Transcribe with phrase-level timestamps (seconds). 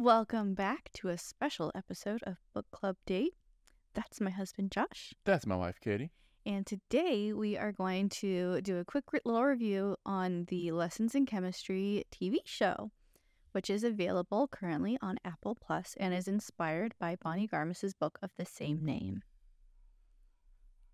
[0.00, 3.34] Welcome back to a special episode of Book Club Date.
[3.94, 5.12] That's my husband Josh.
[5.24, 6.12] That's my wife, Katy.
[6.46, 11.26] And today we are going to do a quick little review on the Lessons in
[11.26, 12.92] Chemistry TV show,
[13.50, 18.30] which is available currently on Apple Plus and is inspired by Bonnie Garmus's book of
[18.38, 19.22] the same name.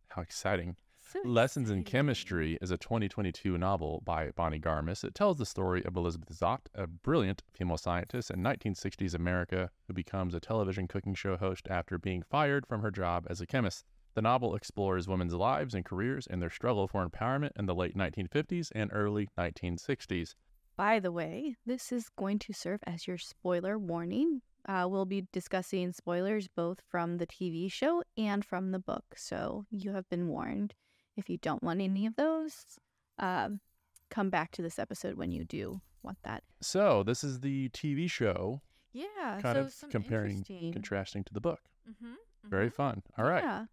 [0.08, 0.76] How exciting.
[1.06, 1.84] So Lessons in.
[1.84, 5.04] Chemistry is a 2022 novel by Bonnie Garmus.
[5.04, 9.92] It tells the story of Elizabeth Zott, a brilliant female scientist in 1960s America who
[9.92, 13.84] becomes a television cooking show host after being fired from her job as a chemist.
[14.14, 17.96] The novel explores women's lives and careers and their struggle for empowerment in the late
[17.96, 20.34] 1950s and early 1960s.
[20.76, 24.40] By the way, this is going to serve as your spoiler warning.
[24.66, 29.66] Uh, we'll be discussing spoilers both from the TV show and from the book, so
[29.70, 30.74] you have been warned.
[31.16, 32.64] If you don't want any of those,
[33.18, 33.60] um,
[34.10, 36.42] come back to this episode when you do want that.
[36.60, 38.60] So, this is the TV show,
[38.92, 41.60] Yeah, kind so of some comparing, contrasting to the book.
[41.88, 42.74] Mhm, Very mhm.
[42.74, 43.02] fun.
[43.16, 43.42] All right.
[43.44, 43.66] Yeah.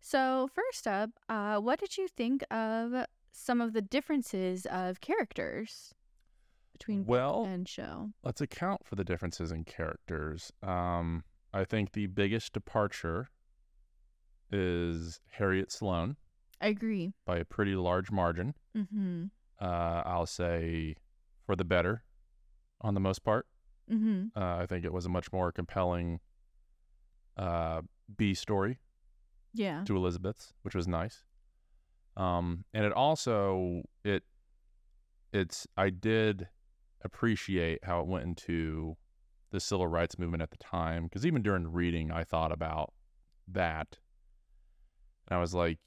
[0.00, 5.92] So first up, uh, what did you think of some of the differences of characters
[6.72, 8.12] between book Well, and show?
[8.22, 10.52] let's account for the differences in characters.
[10.62, 13.28] Um, I think the biggest departure
[14.50, 16.16] is Harriet Sloane
[16.60, 17.12] I agree.
[17.26, 18.54] by a pretty large margin.
[18.76, 19.24] Mm-hmm.
[19.60, 20.96] Uh, I'll say
[21.46, 22.04] for the better
[22.80, 23.46] on the most part.
[23.90, 24.38] Mm-hmm.
[24.40, 26.20] Uh, I think it was a much more compelling
[27.36, 27.82] uh,
[28.16, 28.78] B story
[29.54, 29.84] Yeah.
[29.84, 31.24] to Elizabeth's, which was nice.
[32.16, 34.24] Um, and it also it
[35.32, 36.48] it's I did
[37.04, 38.96] appreciate how it went into
[39.50, 42.92] the civil rights movement at the time because even during reading I thought about
[43.46, 43.98] that,
[45.28, 45.78] and I was like,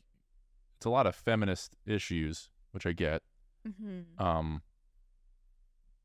[0.81, 3.21] it's a lot of feminist issues, which I get.
[3.67, 4.19] Mm-hmm.
[4.19, 4.63] Um,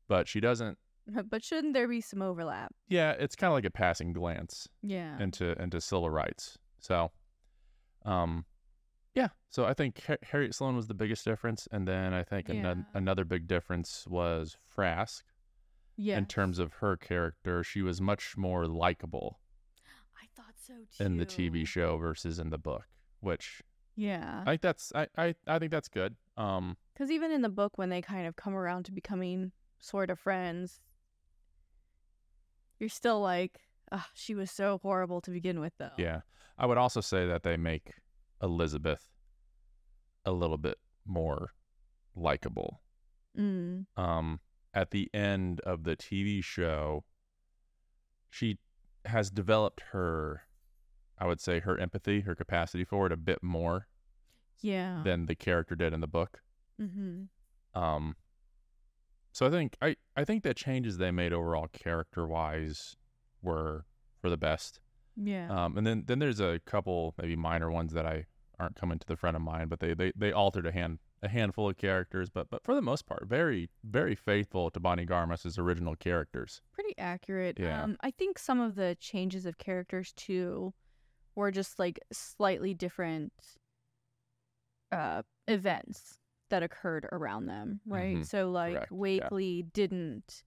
[0.07, 0.77] but she doesn't.
[1.31, 2.75] But shouldn't there be some overlap?
[2.87, 5.19] Yeah, it's kind of like a passing glance Yeah.
[5.19, 6.59] into into civil rights.
[6.79, 7.09] So,
[8.05, 8.45] um,
[9.15, 9.29] yeah.
[9.49, 12.75] So I think Har- Harriet Sloane was the biggest difference, and then I think Yeah.
[12.93, 15.23] another big difference was Frask
[15.95, 16.19] yeah.
[16.19, 17.63] in terms of her character.
[17.63, 19.39] She was much more likable
[20.21, 21.03] I thought so too.
[21.03, 22.85] in the TV show versus in the book,
[23.21, 23.63] which
[23.97, 24.43] Yeah.
[24.45, 26.15] I think that's I I, I think that's good.
[26.37, 30.09] Um, Because even in the book, when they kind of come around to becoming sort
[30.09, 30.79] of friends,
[32.79, 33.59] you're still like,
[33.91, 35.91] Ugh, she was so horrible to begin with, though.
[35.97, 36.21] yeah.
[36.59, 37.93] I would also say that they make
[38.41, 39.09] Elizabeth
[40.25, 41.51] a little bit more
[42.15, 42.81] likable.
[43.37, 43.85] Mm.
[43.95, 44.39] um,
[44.73, 47.03] at the end of the TV show,
[48.31, 48.57] she
[49.05, 50.46] has developed her,
[51.19, 53.87] I would say, her empathy, her capacity for it a bit more
[54.61, 55.01] Yeah.
[55.03, 56.41] than the character did in the book.
[56.81, 57.23] mm-hmm.
[57.79, 58.15] Um,
[59.31, 62.95] so I think I, I think the changes they made overall character wise
[63.43, 63.85] were
[64.19, 64.79] for the best.
[65.15, 65.47] Yeah.
[65.49, 68.25] Um, and then then there's a couple maybe minor ones that I
[68.59, 71.29] aren't coming to the front of mind, but they they, they altered a hand a
[71.29, 75.57] handful of characters, but but for the most part, very very faithful to Bonnie Garmus's
[75.59, 76.61] original characters.
[76.71, 77.59] Pretty accurate.
[77.59, 77.83] Yeah.
[77.83, 80.73] Um, I think some of the changes of characters, too,
[81.37, 83.31] were just like slightly different
[84.91, 88.17] uh, events that occurred around them, right?
[88.17, 88.25] Mhm.
[88.25, 88.97] So, like, Correct, yeah.
[88.97, 90.43] Wakely didn't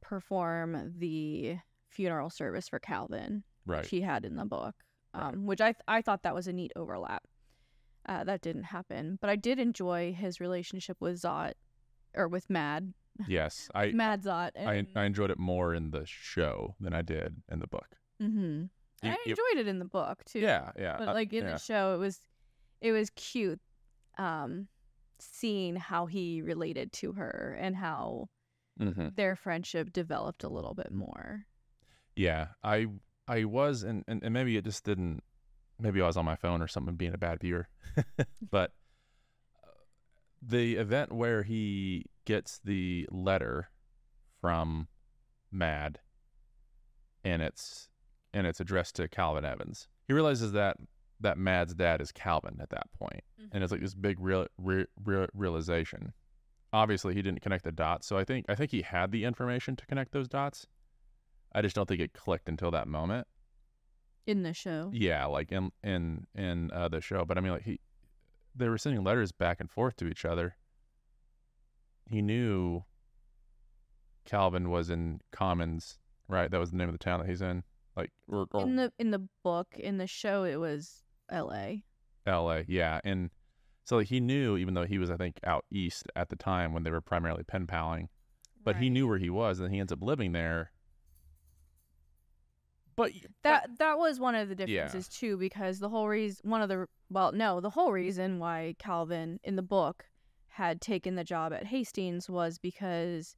[0.00, 1.58] perform the
[1.88, 3.44] funeral service for Calvin.
[3.64, 3.86] Right.
[3.86, 4.74] she had in the book,
[5.14, 5.34] Right.
[5.34, 7.22] um, which I th- I thought that was a neat overlap.
[8.06, 11.52] Uh, that didn't happen, but I did enjoy his relationship with Zott,
[12.14, 12.92] or with Mad,
[13.28, 14.50] yes, I Mad Zott.
[14.56, 17.98] I, And, I enjoyed it more in the show than I did in the book.
[18.18, 18.64] hmm
[19.02, 20.40] You- I you- enjoyed it in the book too.
[20.40, 20.96] yeah, yeah.
[20.98, 21.52] but uh, like in yeah.
[21.52, 22.20] the show, it was
[22.80, 23.60] it was cute,
[24.18, 24.68] um,
[25.18, 28.28] seeing how he related to her and how
[28.80, 29.14] Mhm.
[29.14, 31.46] their friendship developed a little bit more.
[32.16, 32.86] Yeah, I
[33.28, 35.22] I was, and, and, and maybe it just didn't.
[35.78, 37.68] Maybe I was on my phone or something, being a bad viewer.
[38.50, 38.72] but
[39.62, 39.68] uh,
[40.42, 43.70] the event where he gets the letter
[44.40, 44.88] from
[45.50, 46.00] Mad,
[47.24, 47.88] and it's
[48.34, 49.88] and it's addressed to Calvin Evans.
[50.08, 50.76] He realizes that
[51.20, 54.86] that Mad's dad is Calvin at that point, and it's like this big real, re,
[55.04, 56.12] re, realization.
[56.72, 59.76] Obviously, he didn't connect the dots, so I think I think he had the information
[59.76, 60.66] to connect those dots.
[61.54, 63.26] I just don't think it clicked until that moment.
[64.26, 64.90] in the show.
[64.92, 67.78] Yeah, like in in in uh, the show, but I mean, like he,
[68.56, 70.56] they were sending letters back and forth to each other.
[72.10, 72.84] He knew
[74.24, 75.98] Calvin was in Commons,
[76.28, 76.50] right?
[76.50, 77.64] That was the name of the town that he's in,
[77.96, 81.84] like or, or In the in the book, in the show, it was L.A.
[82.26, 82.64] L.A.
[82.68, 83.30] Yeah, and
[83.84, 86.72] so like he knew, even though he was, I think, out east at the time
[86.72, 88.08] when they were primarily pen paling,
[88.64, 90.70] but he knew where he was, and he ends up living there
[92.94, 93.12] But
[93.42, 94.66] That that was one of the Yeah.
[94.66, 98.74] differences too, because the whole reason, one of the well, no, the whole reason why
[98.78, 100.06] Calvin in the book
[100.48, 103.34] had taken the job at Hastings was because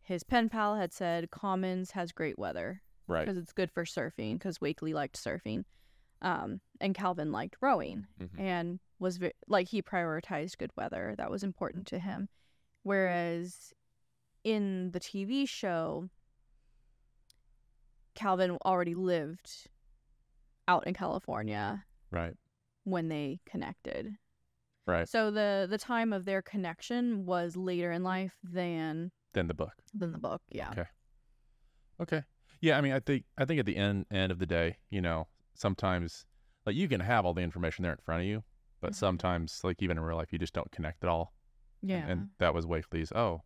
[0.00, 3.24] his pen pal had said Commons has great weather right.
[3.26, 5.64] because it's good for surfing because Wakely liked surfing,
[6.22, 8.38] um, and Calvin liked rowing Mhm.
[8.40, 12.28] and was ve- like he prioritized good weather that was important to him,
[12.82, 13.72] whereas
[14.44, 16.08] in the TV show
[18.14, 19.68] Calvin already lived
[20.68, 22.36] out in California Right.
[22.84, 24.16] when they connected.
[24.86, 25.08] Right.
[25.08, 29.72] So the the time of their connection was later in life than than the book.
[29.94, 30.42] than the book.
[30.50, 30.70] Yeah.
[30.70, 30.86] Okay.
[32.00, 32.24] Okay.
[32.60, 35.00] Yeah, I mean, I think I think at the end end of the day, you
[35.00, 36.24] know, sometimes
[36.66, 38.42] like you can have all the information there in front of you,
[38.80, 38.96] but Mhm.
[38.96, 41.34] sometimes like even in real life, you just don't connect at all.
[41.82, 42.06] And- Yeah.
[42.08, 43.12] And, that was Wakely's.
[43.12, 43.42] Oh,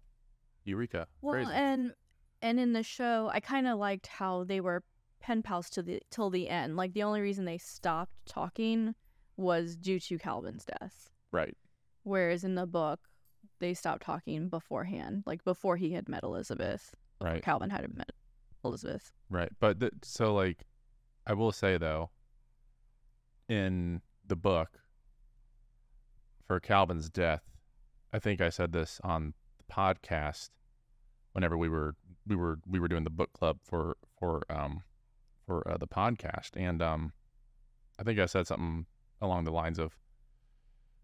[0.65, 1.09] Eureka!
[1.21, 1.51] well, Crazy.
[1.53, 1.95] and
[2.41, 4.85] and in the show, I kind of liked how they were
[5.19, 6.77] pen pals to the till the end.
[6.77, 8.95] Like the only reason they stopped talking
[9.37, 11.11] was due to Calvin's death.
[11.33, 11.57] right.
[12.05, 13.01] Whereas in the book,
[13.59, 16.95] they stopped talking beforehand, like before he had met Elizabeth.
[17.21, 17.43] Right.
[17.43, 18.13] Calvin had met
[18.69, 19.13] Elizabeth.
[19.31, 19.51] Right.
[19.61, 20.65] But th- so like
[21.27, 22.11] I will say though
[23.49, 24.81] in the book
[26.47, 27.43] for Calvin's death,
[28.13, 30.51] I think I said this on the podcast
[31.33, 31.95] whenever we were
[32.27, 34.83] we were we were doing the book club for for um
[35.47, 37.13] for uh, the podcast and um
[37.99, 38.87] I think I said something
[39.21, 39.97] along the lines of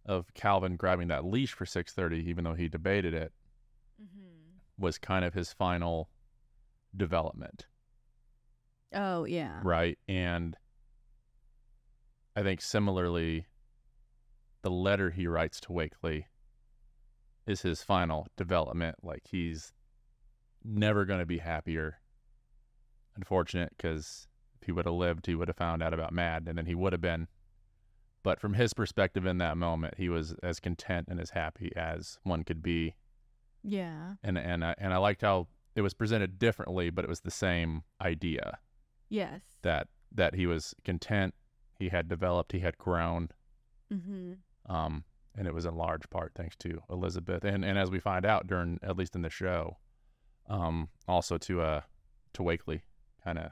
[0.06, 3.32] of Calvin grabbing that leash for 6:30 even though he debated it
[4.02, 4.82] Mm-hmm.
[4.82, 6.08] was kind of his final
[6.96, 7.66] development.
[8.94, 9.60] Oh yeah.
[9.62, 9.98] right?
[10.08, 10.56] And
[12.36, 13.46] I think similarly,
[14.62, 16.26] the letter he writes to Wakely
[17.46, 18.96] is his final development.
[19.02, 19.72] Like he's
[20.64, 21.98] never going to be happier.
[23.16, 24.26] Unfortunate, because
[24.60, 26.74] if he would have lived, he would have found out about Mad, and then he
[26.74, 27.28] would have been.
[28.24, 32.18] But from his perspective in that moment, he was as content and as happy as
[32.22, 32.94] one could be.
[33.62, 34.14] Yeah.
[34.24, 37.30] And and I, and I liked how it was presented differently, but it was the
[37.30, 38.58] same idea
[39.08, 39.40] Yes.
[39.62, 41.34] that that he was content,
[41.78, 43.28] he had developed, he had grown,
[43.92, 44.34] Mm-hmm.
[44.74, 45.04] um,
[45.36, 48.46] and it was in large part thanks to Elizabeth, and and as we find out
[48.46, 49.76] during at least in the show,
[50.48, 51.80] um, also to uh
[52.34, 52.82] to Wakely,
[53.22, 53.50] kind of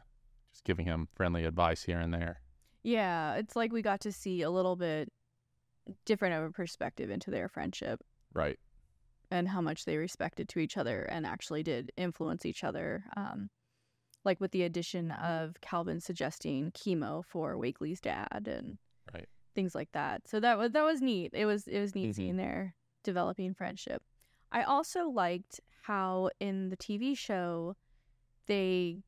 [0.52, 2.40] just giving him friendly advice here and there.
[2.82, 5.12] Yeah, it's like we got to see a little bit
[6.04, 8.00] different of a perspective into their friendship
[8.34, 8.58] Right.
[9.32, 13.04] And how much they respected to each other and actually did influence each other.
[13.16, 13.48] Um,
[14.24, 18.78] like with the addition of Calvin suggesting chemo for Wakely's dad and
[19.12, 19.26] Right.
[19.54, 20.28] things like that.
[20.28, 21.30] So that was that was neat.
[21.34, 22.14] It was it was neat Mhm.
[22.14, 24.02] seeing their developing friendship.
[24.52, 27.74] I also liked how in the TV show
[28.46, 29.02] they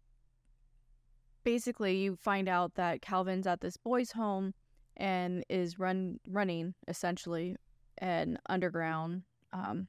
[1.45, 4.55] basically you find out that Calvin's at this boys' home
[4.97, 7.57] and is run running essentially
[7.99, 9.23] an underground
[9.53, 9.87] um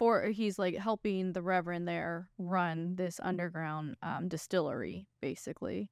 [0.00, 5.90] for he's like helping the reverend there run this underground um distillery basically.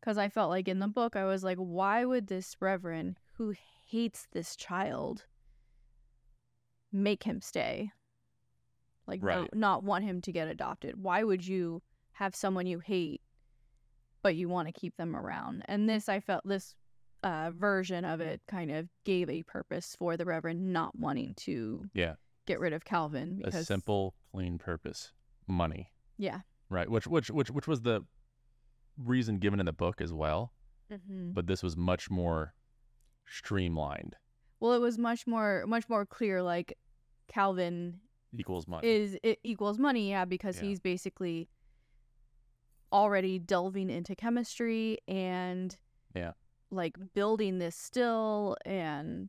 [0.00, 3.54] Because i felt like in the book i was like why would this reverend who
[3.86, 5.26] hates this child
[6.90, 7.92] make him stay?
[9.06, 9.54] Like no- Right.
[9.54, 11.02] not want him to get adopted.
[11.02, 11.82] Why would you
[12.12, 13.20] have someone you hate
[14.22, 15.62] but you want to keep them around?
[15.66, 16.74] And this i felt this
[17.22, 21.84] uh, version of it kind of gave a purpose for the reverend not wanting to
[21.92, 22.14] Yeah.
[22.48, 25.12] Get rid of calvin because A simple, clean purpose:
[25.46, 25.92] money.
[26.16, 26.40] yeah
[26.70, 26.88] Right.
[26.90, 28.04] Which which which which was the
[28.98, 30.52] reason given in the book as well,
[30.92, 31.30] mm-hmm.
[31.32, 32.52] but this was much more
[33.26, 34.16] streamlined.
[34.60, 36.76] well it was much more much more clear like
[37.28, 38.00] calvin
[38.36, 38.86] Equals money.
[38.88, 40.64] is it equals money yeah because Yeah.
[40.68, 41.48] he's basically
[42.92, 45.76] already delving into chemistry and
[46.14, 46.32] Yeah.
[46.70, 49.28] like building this still and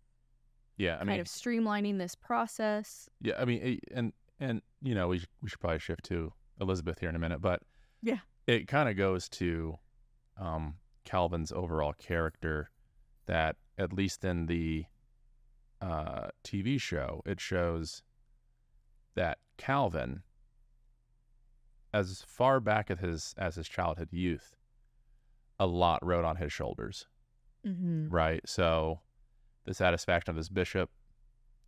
[0.79, 0.95] yeah.
[0.95, 5.21] I kind mean, of streamlining this process Yeah, I mean, and and you know, we
[5.41, 7.61] we should probably shift to Elizabeth here in a minute, but
[8.01, 8.19] Yeah.
[8.47, 9.77] it kind of goes to
[10.37, 12.71] um, Calvin's overall character.
[13.27, 14.85] That at least in the
[15.81, 18.01] uh, TV show, it shows
[19.15, 20.23] that Calvin,
[21.93, 24.55] as far back as his as his childhood youth,
[25.59, 27.05] a lot rode on his shoulders
[27.65, 28.09] mm-hmm.
[28.09, 28.41] right?
[28.47, 29.01] So
[29.69, 30.89] the satisfaction of this bishop,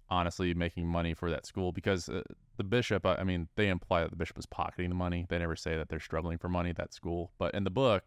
[0.09, 2.23] honestly, making money for that school because uh,
[2.57, 5.27] the bishop, I I mean, they imply that the bishop is pocketing the money.
[5.29, 8.03] They never say that they're struggling for money at that school, but in the book,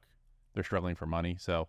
[0.53, 1.37] they're struggling for money.
[1.39, 1.69] So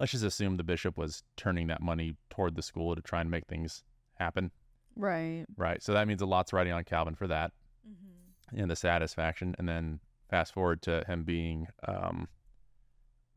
[0.00, 3.30] let's just assume the bishop was turning that money toward the school to try and
[3.30, 4.50] make things happen,
[4.96, 5.82] right right?
[5.82, 7.52] So that means a lot's riding on Calvin for that
[7.86, 8.58] mm-hmm.
[8.58, 9.54] and the satisfaction.
[9.58, 12.26] And then fast forward to him being um,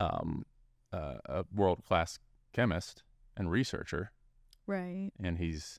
[0.00, 0.46] um,
[0.94, 2.18] uh, a world class
[2.54, 3.02] chemist
[3.36, 4.12] and researcher,
[4.70, 5.10] Right.
[5.22, 5.78] and he's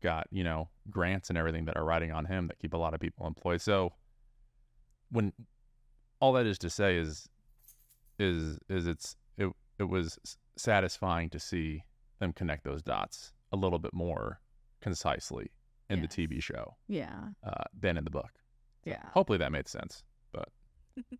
[0.00, 2.94] got you know grants and everything that are riding on him that keep a lot
[2.94, 3.60] of people employed.
[3.60, 3.92] So
[5.10, 5.32] when
[6.20, 7.28] all that is to say is
[8.18, 10.18] is is it's it it was
[10.56, 11.82] satisfying to see
[12.20, 14.40] them connect those dots a little bit more
[14.80, 15.50] concisely
[15.90, 17.28] in the TV show Yeah.
[17.42, 18.30] uh, than in the book.
[18.84, 19.02] So Yeah.
[19.14, 20.04] Hopefully that made sense.
[20.32, 20.48] But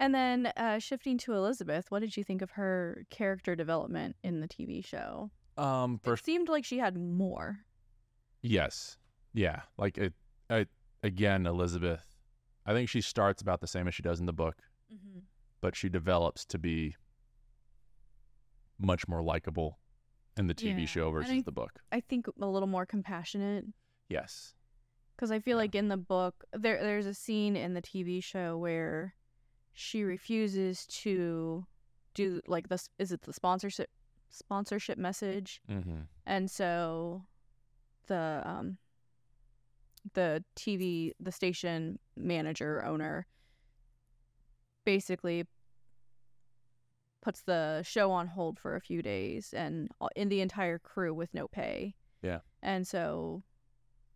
[0.00, 4.40] And then uh, shifting to Elizabeth, what did you think of her character development in
[4.40, 5.30] the TV show?
[5.56, 7.60] Um, It seemed like she had more.
[8.42, 8.98] yes,
[9.32, 10.12] yeah, like it.
[10.50, 10.66] I,
[11.02, 12.04] again, Elizabeth.
[12.66, 14.56] I think she starts about the same as she does in the book,
[14.92, 15.20] Mm-hmm.
[15.60, 16.94] but she develops to be
[18.78, 19.78] much more likable
[20.36, 21.78] in the TV Yeah, show versus I- the book.
[21.92, 23.64] I think a little more compassionate
[24.08, 24.54] Yes.
[25.16, 25.62] because I feel Yeah.
[25.62, 29.14] like in the book there there's a scene in the TV show where
[29.72, 31.66] she refuses to
[32.14, 33.90] do like this is it the sponsorship
[34.34, 36.00] sponsorship message Mm-hmm.
[36.26, 37.24] and so
[38.06, 38.78] the um
[40.12, 43.26] the TV the station manager owner
[44.84, 45.46] basically
[47.22, 51.32] puts the show on hold for a few days and in the entire crew with
[51.32, 51.94] no pay.
[52.20, 52.40] Yeah.
[52.62, 53.42] And so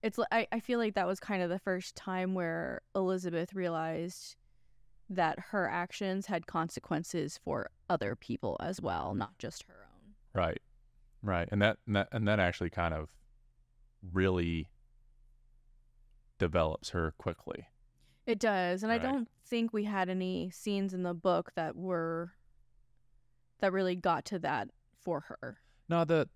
[0.03, 4.37] it's I I feel like that was kind of the first time where Elizabeth realized
[5.09, 9.88] that her actions had consequences for other people as well, not just her.
[10.39, 10.63] Right.
[11.23, 11.49] Right.
[11.51, 13.11] And that, and that and that actually kind of
[14.13, 14.69] really
[16.39, 17.67] develops her quickly.
[18.27, 19.01] It does, and Right.
[19.01, 22.33] I don't think we had any scenes in the book that were
[23.61, 24.69] that really got to that
[25.01, 25.59] for her.
[25.89, 26.29] No, the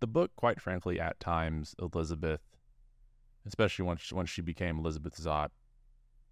[0.00, 2.40] the book, quite frankly, at times Elizabeth,
[3.46, 5.50] especially once when she became Elizabeth Zott,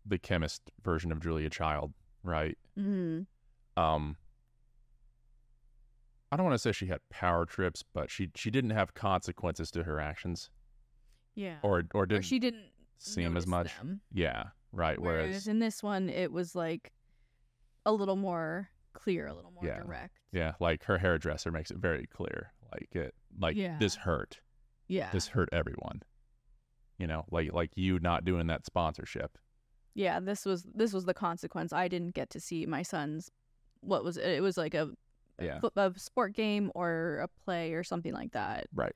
[0.06, 2.56] the chemist version of Julia Child, right?
[2.78, 3.80] Mm-hmm.
[3.80, 4.16] Um,
[6.32, 9.70] I don't want to say she had power trips, but she she didn't have consequences
[9.72, 10.50] to her actions,
[11.34, 11.58] Yeah.
[11.62, 13.76] or or Or didn't she didn't seem as much.
[13.78, 14.00] them.
[14.12, 14.99] Yeah, right.
[15.00, 16.92] Whereas, Whereas, in this one, it was like
[17.87, 19.80] a little more clear, a little more Yeah.
[19.80, 20.20] direct.
[20.32, 24.40] yeah, like her hairdresser makes it very clear, like it, like this hurt,
[24.88, 25.10] Yeah.
[25.10, 26.02] this hurt everyone.
[26.99, 29.37] You know, like like you not doing that sponsorship.
[29.94, 30.20] yeah.
[30.20, 31.72] This was this was the consequence.
[31.72, 33.30] I didn't get to see my son's.
[33.80, 34.28] What was it?
[34.28, 34.90] It was like a
[35.40, 35.61] Yeah.
[35.76, 38.66] a sport game or a play or something like that.
[38.75, 38.94] Right.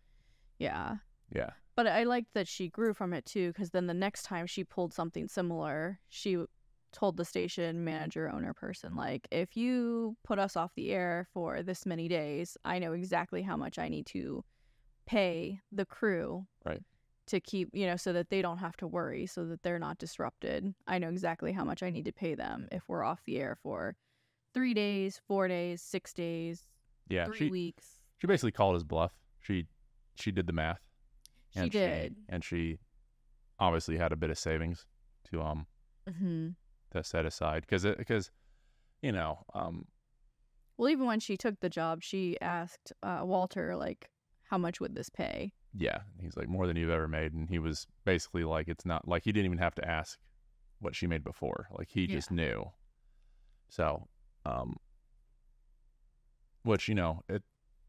[0.59, 0.97] Yeah.
[1.35, 1.51] Yeah.
[1.77, 4.63] But I liked that she grew from it too, because then the next time she
[4.63, 6.45] pulled something similar, she
[6.93, 11.63] told the station manager, owner person, like, if you put us off the air for
[11.63, 14.45] this many days, I know exactly how much I need to
[15.05, 16.47] pay the crew.
[16.65, 16.83] Right.
[17.29, 19.97] To keep, you know, so that they don't have to worry, so that they're not
[19.97, 20.75] disrupted.
[20.87, 23.57] I know exactly how much I need to pay them if we're off the air
[23.63, 23.97] for
[24.55, 26.63] three days, four days, six days,
[27.09, 27.27] Yeah.
[27.27, 27.99] three she weeks.
[28.19, 29.13] she basically called his bluff.
[29.41, 29.67] She
[30.17, 30.81] she did the math.
[31.57, 32.17] She did.
[32.29, 32.79] and she
[33.61, 34.87] obviously had a bit of savings
[35.31, 35.67] to um
[36.19, 36.49] hmm
[36.91, 38.31] to set aside because because
[39.03, 39.87] you know um
[40.77, 44.09] Well, even when she took the job, she asked uh, Walter, like,
[44.45, 45.53] how much would this pay?
[45.77, 49.09] yeah he's like more than you've ever made and he was basically like it's not
[49.09, 50.21] like he didn't even have to ask
[50.79, 52.65] what she made before like he just knew
[53.69, 54.07] so
[54.47, 54.77] um
[56.63, 57.43] which you know it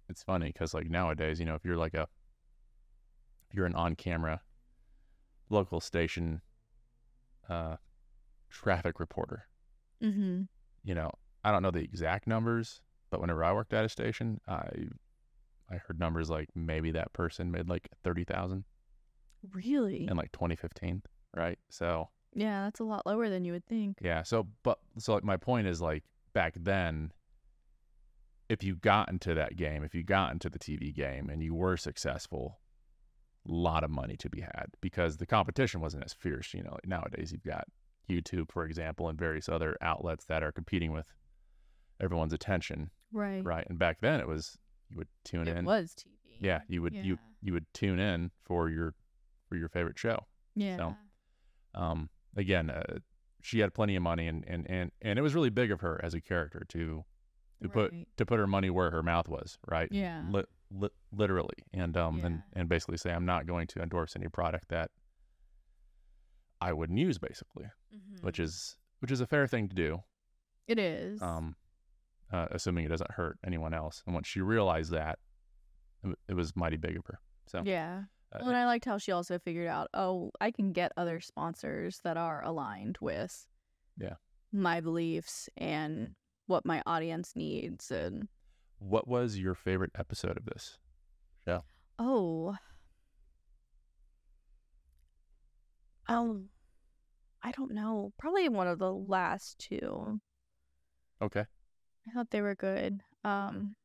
[0.09, 2.07] it's funny because like nowadays you know if you're like a
[3.49, 4.41] if you're an on-camera
[5.49, 6.41] local station
[7.49, 7.75] uh
[8.49, 9.47] traffic reporter
[10.03, 10.43] Mm-hmm.
[10.83, 11.09] you know,
[11.43, 14.67] I don't know the exact numbers, but whenever I worked at a station, I
[15.71, 18.65] I heard numbers like maybe that person made like thirty thousand
[19.53, 20.05] Really?
[20.07, 21.01] in like 2015,
[21.35, 21.57] right?
[21.69, 23.97] So Yeah, that's a lot lower than you would think.
[24.01, 26.03] yeah, so but so like my point is like
[26.35, 27.11] back then,
[28.47, 31.55] if you got into that game, if you got into the TV game and you
[31.55, 32.59] were successful,
[33.49, 36.53] a lot of money to be had because the competition wasn't as fierce.
[36.53, 37.65] You know, nowadays you've got
[38.09, 41.07] YouTube, for example, and various other outlets that are competing with
[41.99, 42.91] everyone's attention.
[43.11, 43.43] Right.
[43.45, 44.57] right and back then it was
[44.89, 46.35] you would tune It in It was TV.
[46.41, 48.93] yeah you would you you would tune in for your
[49.47, 50.75] for your favorite show Yeah.
[50.75, 50.95] so-
[51.75, 52.97] um again uh,
[53.45, 55.99] she had plenty of money and and and, and it was really big of her
[56.03, 57.05] as a character to
[57.61, 60.23] to put to put her money where her mouth was right Yeah.
[60.29, 62.59] Li- li- literally and um and Yeah.
[62.61, 64.89] and basically say i'm not going to endorse any product that
[66.61, 68.23] i wouldn't use basically Mhm.
[68.23, 70.03] which is which is a fair thing to do
[70.67, 71.21] it is.
[71.21, 71.55] um,
[72.31, 74.01] uh, assuming it doesn't hurt anyone else.
[74.07, 75.19] And once she realized that,
[76.03, 77.19] it, it was mighty big of her.
[77.45, 78.05] So yeah.
[78.31, 81.19] Uh, Well, and I liked how she also figured out, oh, I can get other
[81.19, 83.45] sponsors that are aligned with
[83.97, 84.15] Yeah.
[84.51, 86.15] my beliefs and
[86.47, 88.27] what my audience needs and
[88.79, 90.77] What was your favorite episode of this?
[91.47, 91.63] Show?
[91.97, 92.55] Oh
[96.07, 96.49] um
[97.41, 98.11] I don't know.
[98.17, 100.19] Probably one of the last two.
[101.21, 101.45] Okay.
[102.07, 103.01] I thought they were good.
[103.23, 103.75] Um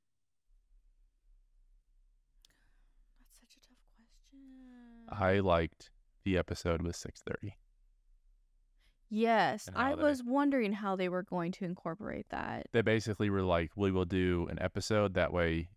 [3.18, 4.99] That's such a tough question.
[5.10, 5.90] I liked
[6.24, 7.56] the episode with 630.
[9.12, 12.66] Yes, I they- was wondering how they were going to incorporate that.
[12.72, 15.68] They basically were like, we will do an episode that way.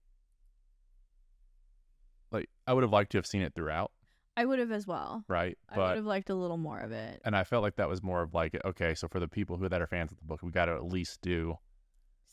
[2.31, 3.91] Like, I would have liked to have seen it throughout,
[4.35, 5.23] I would have as well.
[5.27, 5.57] right?
[5.69, 7.21] I would have liked a little more of it.
[7.25, 9.69] and I felt like that was more of like, okay, so for the people who
[9.69, 11.57] that are fans of the book, we got to at least do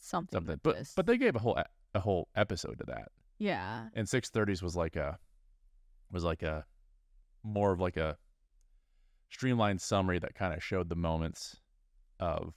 [0.00, 0.37] Something.
[0.38, 0.52] something.
[0.54, 0.92] like But this.
[0.97, 1.59] but they gave a whole
[1.95, 3.09] a whole episode to that.
[3.38, 5.19] yeah, And 630s was like a
[6.11, 6.64] was like a
[7.42, 8.16] more of like a
[9.30, 11.56] streamlined summary that kind of showed the moments
[12.18, 12.54] of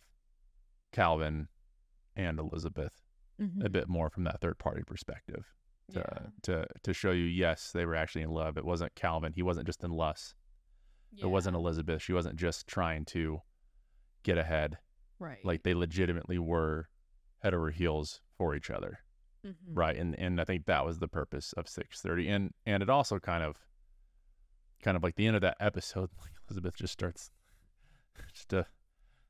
[0.92, 1.48] Calvin
[2.16, 2.94] and Elizabeth
[3.40, 5.44] a mhm, bit more from that third party perspective
[5.92, 6.28] to yeah.
[6.44, 8.58] to to show you yes they were actually in love.
[8.58, 9.34] It wasn't calvin.
[9.34, 10.36] He wasn't just in lust.
[11.18, 12.02] It wasn't elizabeth.
[12.02, 13.40] She wasn't just trying to
[14.24, 14.78] get ahead.
[15.20, 15.38] Right.
[15.46, 16.90] like they legitimately were
[17.40, 19.00] head over heels for each other.
[19.46, 19.54] Mhm.
[19.68, 23.20] right and and i think that was the purpose of 630 and and it also
[23.20, 23.58] kind of
[24.84, 27.32] kind of like the end of that episode like elizabeth just starts
[28.34, 28.66] just a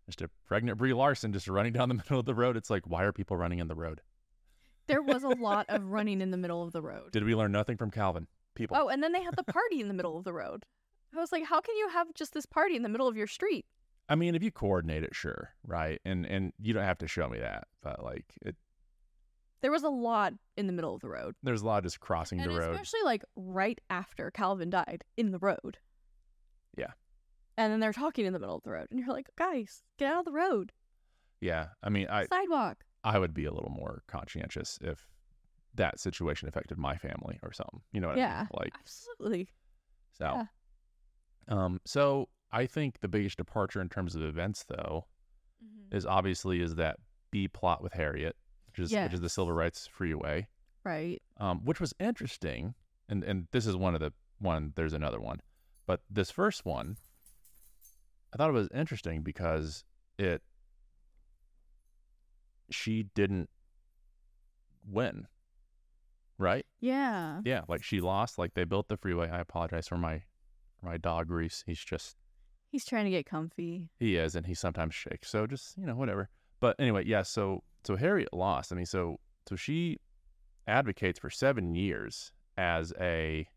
[0.05, 2.83] just a pregnant brie larson just running down the middle of the road it's like
[2.87, 4.01] why are people running in the road
[4.87, 7.11] There was a lot of running in the middle of the road.
[7.11, 9.87] did we learn nothing from calvin people Oh, and then they had the party in
[9.87, 10.65] the middle of the road.
[11.15, 13.27] I was like, how can you have just this party in the middle of your
[13.27, 13.65] street?
[14.09, 16.01] I mean, if you coordinate it, sure, right?
[16.03, 18.55] And and you don't have to show me that, but like it,
[19.63, 21.33] There was a lot in the middle of the road.
[21.41, 22.71] there's a lot just crossing and the road.
[22.75, 25.77] especially like right after Calvin died in the road.
[26.77, 26.91] Yeah.
[27.57, 28.87] And then they're talking in the middle of the road.
[28.91, 30.71] And you're like, guys, get out of the road.
[31.41, 32.83] Yeah, I mean, I Sidewalk.
[33.03, 35.07] I would be a little more conscientious if
[35.75, 37.81] that situation affected my family or something.
[37.93, 38.39] You know what I Yeah.
[38.41, 38.47] mean?
[38.59, 39.49] Like Absolutely.
[40.11, 40.25] so.
[40.25, 40.45] Yeah.
[41.47, 41.79] Um.
[41.85, 45.05] So I think the biggest departure in terms of events, though,
[45.91, 46.97] is obviously is that
[47.31, 48.35] B plot with Harriet,
[48.73, 50.47] which is which is the Civil Rights Freeway.
[50.83, 51.21] Right.
[51.37, 52.73] um, which was interesting.
[53.07, 54.73] And and this is one of the one.
[54.75, 55.39] There's another one,
[55.85, 56.97] but this first one,
[58.33, 59.83] I thought it was interesting because
[60.17, 60.41] it
[62.71, 63.49] she didn't
[64.89, 65.27] win,
[66.37, 66.65] right?
[66.79, 67.41] Yeah.
[67.45, 68.37] Yeah, like she lost.
[68.37, 69.29] Like they built the freeway.
[69.29, 70.23] I apologize for my
[70.79, 71.63] for my dog Reese.
[71.65, 72.15] He's just
[72.71, 73.89] He's trying to get comfy.
[73.99, 75.29] he is, and he sometimes shakes.
[75.29, 76.29] So just you know whatever.
[76.59, 77.21] But anyway, yeah.
[77.21, 78.71] So so Harriet lost.
[78.71, 79.99] I mean, so so she
[80.67, 83.47] advocates for seven years as a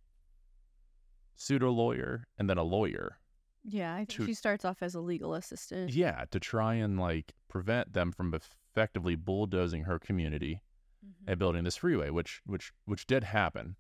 [1.37, 3.19] pseudo lawyer and then a lawyer.
[3.65, 3.95] Yeah.
[3.95, 5.91] I think To- she starts off as a legal assistant.
[5.93, 10.63] Yeah, to try and like prevent them from effectively bulldozing her community
[11.05, 11.29] Mhm.
[11.29, 13.77] and building this freeway, which which which did happen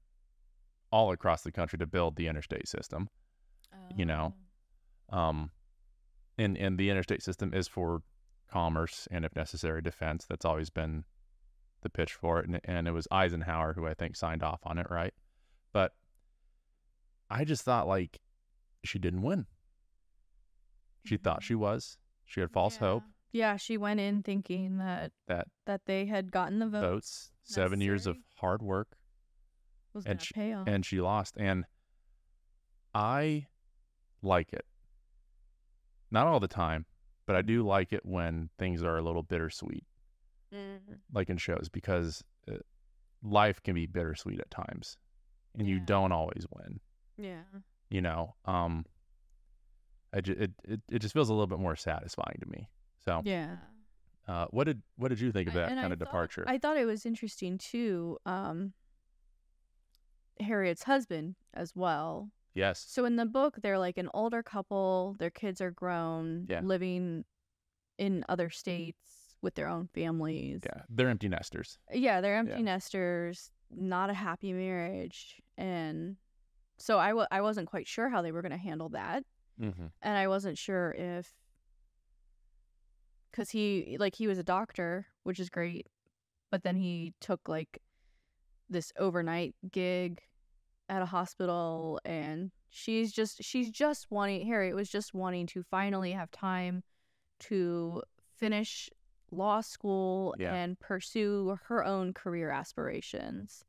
[0.92, 3.08] all across the country to build the interstate system.
[3.94, 4.34] you know,
[5.10, 5.18] Oh.
[5.18, 5.52] Um,
[6.38, 8.02] and and the interstate system is for
[8.50, 10.26] commerce and, if necessary, defense.
[10.28, 11.04] That's always been
[11.82, 12.46] the pitch for it.
[12.46, 15.14] And, and it was Eisenhower who I think signed off on it, right?
[15.72, 15.92] But
[17.30, 18.18] I just thought like
[18.84, 19.46] she didn't win.
[21.04, 21.58] She thought she mm.
[21.58, 21.98] was.
[22.24, 23.12] She had false hope Yeah.
[23.36, 27.82] Yeah, she went in thinking that that that they had gotten the vote votes, seven
[27.82, 28.96] years of hard work,
[29.92, 30.66] was and she- pay off.
[30.66, 31.36] and she lost.
[31.36, 31.66] And
[32.94, 33.46] I
[34.22, 34.64] like it.
[36.10, 36.86] Not all the time,
[37.26, 39.84] but I do like it when things are a little bittersweet.
[40.54, 40.78] Mm.
[41.12, 42.58] like in shows because uh,
[43.20, 44.96] life can be bittersweet at times
[45.58, 46.78] and you don't always win
[47.18, 47.42] Yeah.
[47.90, 48.86] you know um
[50.14, 52.68] I ju- it, it it just feels a little bit more satisfying to me
[53.04, 53.56] so Yeah.
[54.28, 56.58] uh what did what did you think of that I kind of thought- departure I
[56.58, 58.16] thought it was interesting too.
[58.24, 58.72] Um,
[60.40, 62.30] Harriet's husband as well.
[62.56, 65.14] Yes So in the book, they're like an older couple.
[65.20, 66.62] Their kids are grown, Yeah.
[66.64, 67.24] living
[67.98, 70.60] in other states with their own families.
[70.64, 72.72] yeah they're empty nesters Yeah, they're empty Yeah.
[72.72, 76.16] nesters, not a happy marriage, and
[76.78, 79.24] so I w- I wasn't quite sure how they were going to handle that,
[79.60, 79.86] mm-hmm.
[80.02, 81.34] and I wasn't sure if
[83.30, 85.86] because he like he was a doctor, which is great,
[86.50, 87.80] but then he took like
[88.68, 90.22] this overnight gig
[90.88, 96.12] at a hospital, and she's just she's just wanting Harriet was just wanting to finally
[96.12, 96.82] have time
[97.40, 98.02] to
[98.36, 98.88] finish
[99.30, 100.54] law school Yeah.
[100.54, 103.64] and pursue her own career aspirations.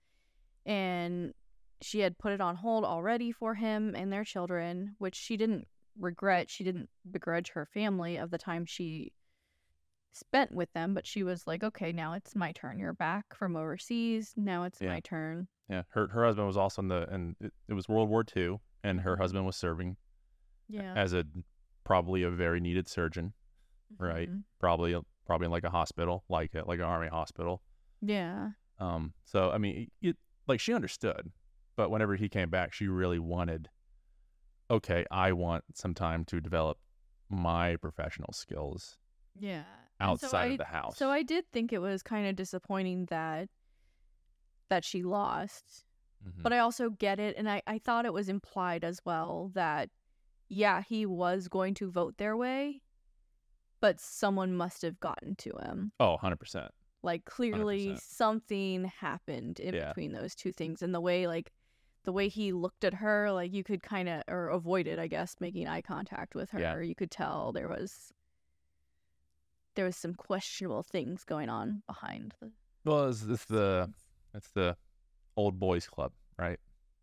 [0.66, 1.34] And
[1.82, 5.68] she had put it on hold already for him and their children, which she didn't
[6.00, 6.50] regret.
[6.50, 9.14] She didn't begrudge her family of the time she
[10.14, 12.80] spent with them, but she was like, okay, now it's my turn.
[12.80, 14.34] You're back from overseas.
[14.38, 14.88] Now it's Yeah.
[14.88, 15.48] my turn.
[15.70, 18.62] Yeah, her her husband was also in the and it, it was World War II,
[18.84, 19.18] and her Mhm.
[19.18, 19.98] husband was serving
[20.70, 20.98] Yeah.
[20.98, 21.26] as a
[21.84, 23.34] probably a very needed surgeon,
[24.00, 24.30] right?
[24.30, 24.46] Mhm.
[24.60, 27.64] probably probably in like a hospital, like a, like an army hospital.
[28.02, 28.54] Yeah.
[28.80, 30.18] Um, so I mean, it,
[30.48, 31.32] like she understood,
[31.76, 33.70] but whenever he came back, she really wanted.
[34.70, 36.80] Okay, I want some time to develop
[37.30, 38.98] my professional skills
[39.36, 39.87] Yeah.
[40.00, 40.98] So outside I- of the house.
[40.98, 43.50] So I did think it was kind of disappointing that
[44.70, 45.86] that she lost.
[46.26, 46.44] Mhm.
[46.44, 49.90] But I also get it and I, I thought it was implied as well that
[50.50, 52.82] yeah, he was going to vote their way,
[53.82, 55.92] but someone must have gotten to him.
[56.00, 56.72] oh, 100 percent.
[57.04, 58.02] Like clearly 100%.
[58.02, 59.90] something happened in Yeah.
[59.90, 61.52] between those two things and the way like
[62.04, 65.36] the way he looked at her, like you could kind of or avoided, I guess,
[65.42, 66.60] making eye contact with her.
[66.60, 66.80] Yeah.
[66.80, 68.14] You could tell there was
[69.78, 72.52] there was some questionable things going on behind the
[72.84, 73.90] Well, it's, it's the
[74.34, 74.76] it's the
[75.38, 76.60] old boys club, right?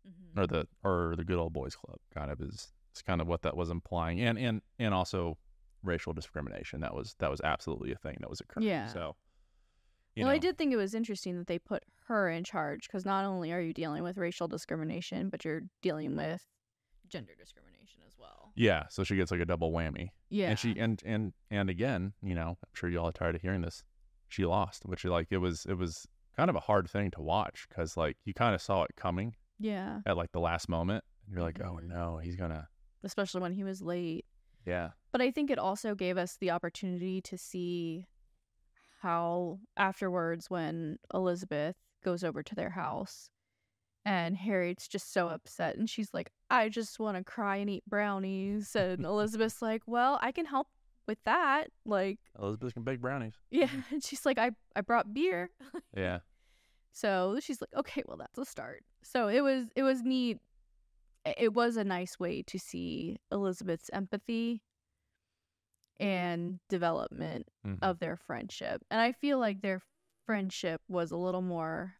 [0.07, 0.39] Mhm.
[0.39, 2.71] Or the or the good old boys club, kind of is.
[2.91, 5.37] It's kind of what that was implying, and and and also
[5.83, 6.81] racial discrimination.
[6.81, 8.67] That was that was absolutely a thing that was occurring.
[8.67, 8.87] Yeah.
[8.87, 9.15] So,
[10.15, 13.05] you well, I did think it was interesting that they put her in charge because
[13.05, 16.45] not only are you dealing with racial discrimination, but you're dealing with
[17.09, 17.64] gender discrimination
[18.25, 18.51] well.
[18.55, 20.09] Yeah, so she gets like a double whammy.
[20.29, 20.49] Yeah.
[20.49, 23.61] And she and and and again, you know, I'm sure y'all are tired of hearing
[23.61, 23.83] this.
[24.29, 27.65] She lost, which like it was it was kind of a hard thing to watch
[27.69, 29.99] because like you kind of saw it coming yeah.
[30.05, 31.03] at like the last moment.
[31.25, 31.87] And you're like, oh Mhm.
[31.87, 32.67] no, he's gonna.
[33.03, 34.25] Especially when he was late.
[34.65, 34.89] Yeah.
[35.11, 38.05] But I think it also gave us the opportunity to see
[39.01, 43.29] how afterwards, when Elizabeth goes over to their house
[44.05, 47.83] and Harriet's just so upset and she's like, I just want to cry and eat
[47.87, 48.75] brownies.
[48.75, 50.67] And Elizabeth's like, Well, I can help
[51.07, 51.69] with that.
[51.85, 53.33] Like, Elizabeth can bake brownies.
[53.51, 53.69] yeah.
[53.91, 55.49] And she's like, I, I brought beer.
[55.95, 56.19] Yeah.
[56.97, 58.85] So she's like, okay, well, that's a start.
[59.03, 60.39] So it was it was neat.
[61.37, 64.61] It was a nice way to see Elizabeth's empathy
[65.99, 67.79] and development Mhm.
[67.81, 68.81] of their friendship.
[68.89, 69.81] And I feel like their
[70.25, 71.95] friendship was a little more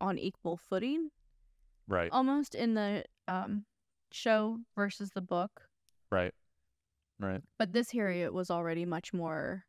[0.00, 1.10] on equal footing
[1.88, 2.10] Right.
[2.12, 3.64] almost in the um
[4.12, 5.62] show versus the book.
[6.10, 6.32] Right.
[7.18, 7.40] Right.
[7.58, 9.64] But this Harriet was already much more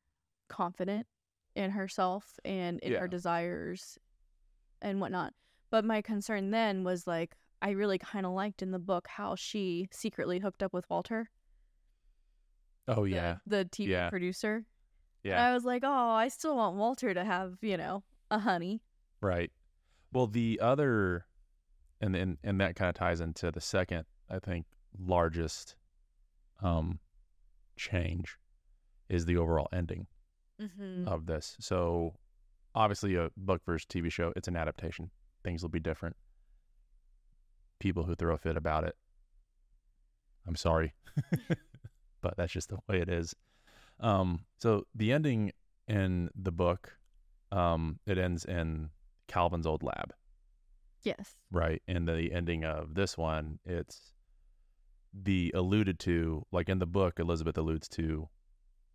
[0.49, 1.08] confident
[1.56, 2.99] in herself and in Yeah.
[2.99, 3.97] her desires
[4.82, 5.34] and whatnot.
[5.69, 9.36] But my concern then was like, I really kind of liked in the book how
[9.36, 11.30] she secretly hooked up with Walter,
[12.88, 13.38] Oh the- yeah.
[13.45, 14.10] the, TV Yeah.
[14.10, 14.56] producer.
[14.56, 14.65] And
[15.32, 15.47] Yeah.
[15.47, 18.82] I was like, oh, I still want Walter to have, you know, a honey.
[19.21, 19.52] Right.
[20.12, 21.26] Well, the other,
[22.03, 24.65] and and and that kind of ties into the second, I think,
[24.99, 25.75] largest,
[26.61, 26.99] um,
[27.77, 28.37] change,
[29.09, 30.07] is the overall ending
[30.61, 31.07] Mm-hmm.
[31.07, 31.57] of this.
[31.59, 32.13] So,
[32.75, 35.09] obviously, a book versus TV show, it's an adaptation.
[35.43, 36.15] Things will be different.
[37.79, 38.95] People who throw a fit about it,
[40.47, 40.93] I'm sorry,
[42.21, 43.35] but that's just the way it is.
[43.99, 45.51] Um, so the ending
[45.87, 46.97] in the book,
[47.51, 48.89] um, it ends in
[49.27, 50.13] Calvin's old lab,
[51.03, 51.35] Yes.
[51.51, 51.81] right?
[51.87, 54.13] And the ending of this one, it's
[55.13, 58.29] the alluded to, like in the book, Elizabeth alludes to,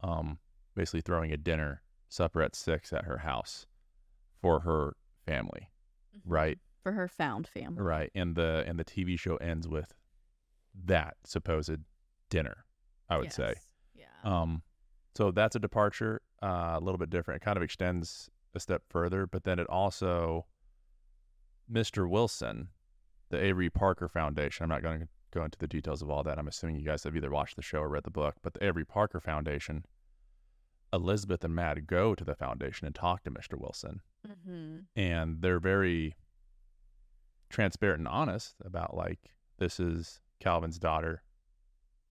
[0.03, 0.39] um,
[0.75, 3.67] basically throwing a dinner supper at six at her house
[4.41, 5.71] for her family,
[6.25, 6.59] right?
[6.83, 7.83] For her found family.
[7.83, 8.11] Right.
[8.15, 9.95] And the and the TV show ends with
[10.85, 11.79] that supposed
[12.31, 12.65] dinner,
[13.09, 13.55] I would say.
[13.95, 14.05] Yeah.
[14.25, 14.63] Um,
[15.17, 17.43] so that's a departure, uh, a little bit different.
[17.43, 20.47] It kind of extends a step further, but then it also,
[21.73, 22.09] Mr.
[22.09, 22.69] Wilson,
[23.31, 24.65] the Avery Parker Foundation.
[24.65, 26.39] I'm not going to go into the details of all that.
[26.39, 28.65] I'm assuming you guys have either watched the show or read the book, but the
[28.65, 29.85] Avery Parker Foundation,
[30.93, 33.59] Elizabeth and Mad go to the foundation and talk to Mr.
[33.59, 34.79] Wilson, mm-hmm.
[34.97, 36.17] and they're very
[37.51, 39.19] transparent and honest about like
[39.59, 41.23] this is Calvin's daughter,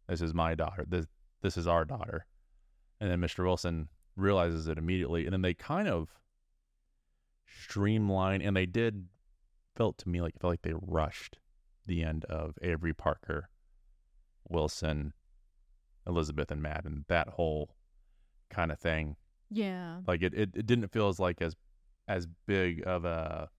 [0.08, 1.08] this is my daughter, this
[1.42, 2.26] this is our daughter,
[3.00, 3.44] and then Mr.
[3.44, 6.10] Wilson realizes it immediately, and then they kind of
[7.64, 9.06] streamline, and they did
[9.78, 11.38] felt to me like it felt like they rushed
[11.86, 13.50] the end of Avery Parker,
[14.50, 15.14] Wilson,
[16.06, 17.70] Elizabeth, and Mad, and that whole
[18.50, 19.16] kind of thing
[19.50, 20.00] Yeah.
[20.08, 21.56] like it, it, it didn't feel as like as
[22.08, 23.50] as big of a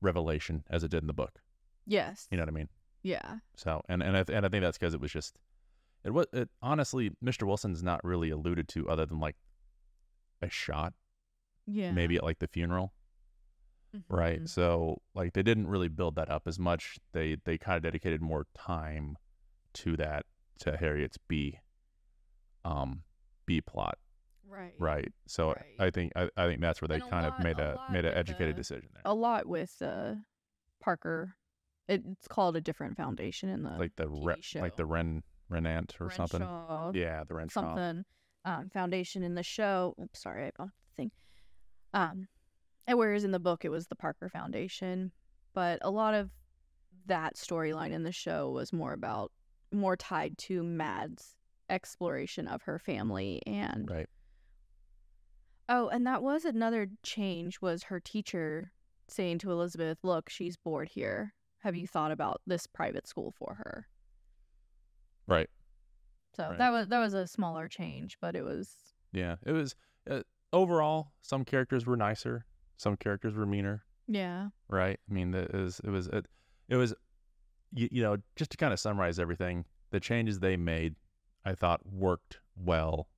[0.00, 1.38] revelation as it did in the book.
[1.86, 2.26] Yes.
[2.30, 2.68] You know what I mean?
[3.02, 3.36] Yeah.
[3.56, 5.36] So and and I, and I think that's because it was just
[6.04, 7.44] it was it honestly Mr.
[7.46, 9.36] Wilson's not really alluded to other than like
[10.42, 10.92] a shot
[11.66, 11.92] Yeah.
[11.92, 12.92] maybe at like the funeral
[14.08, 14.48] right Mhm.
[14.48, 18.20] so like they didn't really build that up as much they they kind of dedicated
[18.20, 19.16] more time
[19.74, 20.26] to that
[20.60, 21.58] to Harriet's B
[22.64, 23.02] um
[23.46, 23.98] B plot
[24.46, 24.74] Right.
[24.78, 25.12] right?
[25.26, 25.64] So Right.
[25.80, 28.14] I think I, I think that's where they kind of made a a made an
[28.14, 30.14] educated the- decision there, A lot with uh,
[30.80, 31.34] Parker.
[31.88, 35.96] It, it's called a different foundation in the like the Re- like the Ren Renant
[36.00, 36.40] or something.
[36.40, 37.60] Renshaw Yeah, the Renshaw.
[37.62, 38.04] something
[38.44, 39.94] um, foundation in the show.
[40.00, 41.10] Oops, sorry, I bumped the thing.
[41.94, 42.28] Um,
[42.86, 45.12] and whereas in the book it was the Parker Foundation,
[45.54, 46.30] but a lot of
[47.06, 49.30] that storyline in the show was more about
[49.72, 51.34] more tied to Mad's
[51.68, 54.08] exploration of her family and Right.
[55.68, 58.72] oh, and that was another change was her teacher
[59.08, 61.34] saying to Elizabeth, "Look, she's bored here.
[61.60, 63.88] Have you thought about this private school for her?"
[65.26, 65.48] Right.
[66.36, 66.58] So Right.
[66.58, 69.36] that was that was a smaller change, but it was Yeah.
[69.44, 69.74] It was
[70.10, 72.44] uh, overall some characters were nicer,
[72.84, 73.82] some characters were meaner.
[74.06, 74.48] yeah.
[74.68, 74.98] right?
[75.10, 76.26] I mean, it was it was it,
[76.68, 76.94] it was
[77.72, 80.94] you, you know just to kind of summarize everything, the changes they made,
[81.44, 83.08] I thought worked well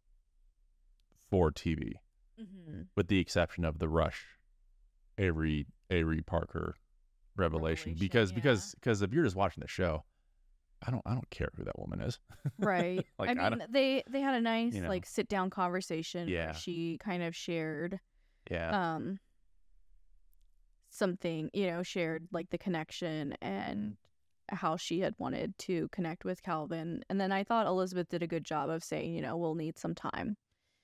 [1.31, 1.93] for TV,
[2.41, 2.83] Mm-hmm.
[2.97, 4.25] with the exception of the Rush,
[5.19, 6.77] Avery Avery Parker
[7.35, 8.35] revelation, Revelation, because yeah.
[8.37, 10.05] because because if you're just watching the show,
[10.87, 12.19] I don't I don't care who that woman is.
[12.59, 13.05] Right.
[13.19, 14.89] Like, I I mean, don't- they they had a nice you know.
[14.89, 16.29] like sit down conversation.
[16.29, 16.53] Yeah.
[16.53, 17.99] She kind of shared
[18.51, 19.19] yeah, um
[20.97, 23.97] something, you know, shared like the connection and
[24.49, 27.03] how she had wanted to connect with Calvin.
[27.11, 29.79] And then I thought Elizabeth did a good job of saying, you know, we'll need
[29.79, 30.37] some time.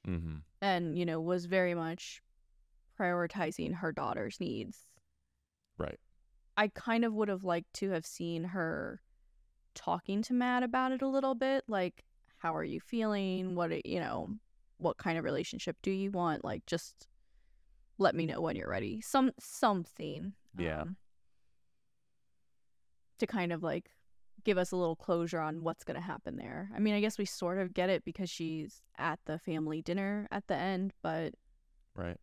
[0.07, 0.37] mm-hmm.
[0.61, 2.22] And, you know, was very much
[2.98, 4.87] prioritizing her daughter's needs.
[5.79, 5.98] right,
[6.57, 9.01] I kind of would have liked to have seen her
[9.75, 11.64] talking to Mad about it a little bit.
[11.68, 12.05] Like,
[12.38, 13.55] how are you feeling?
[13.55, 14.29] What, you know,
[14.79, 16.44] what kind of relationship do you want?
[16.44, 17.07] Like, just
[17.98, 19.00] let me know when you're ready.
[19.00, 20.33] Some, something.
[20.59, 20.83] Yeah.
[20.83, 20.96] um,
[23.18, 23.90] to kind of like
[24.44, 26.70] give us a little closure on what's going to happen there.
[26.74, 30.26] I mean, I guess we sort of get it because she's at the family dinner
[30.33, 31.33] at the end, but
[31.94, 32.16] right.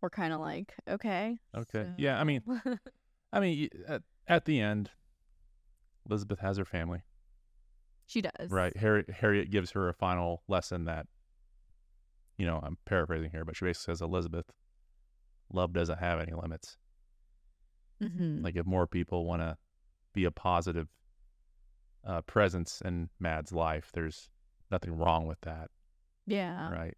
[0.00, 1.38] we're kind of like, okay.
[1.56, 1.88] Okay.
[1.98, 2.42] Yeah, I mean,
[3.32, 4.90] I mean, at, at the end,
[6.08, 7.02] Elizabeth has her family.
[8.06, 8.50] she does.
[8.50, 8.76] Right.
[8.76, 11.06] Harriet, Harriet gives her a final lesson that,
[12.40, 14.46] you know, I'm paraphrasing here, but she basically says, Elizabeth,
[15.52, 16.78] love doesn't have any limits.
[18.02, 18.42] Mm-hmm.
[18.42, 19.56] Like, if more people want to
[20.14, 20.88] be a positive
[22.06, 24.30] uh, presence in Mad's life, there's
[24.70, 25.68] nothing wrong with that.
[26.26, 26.70] yeah.
[26.70, 26.96] Right.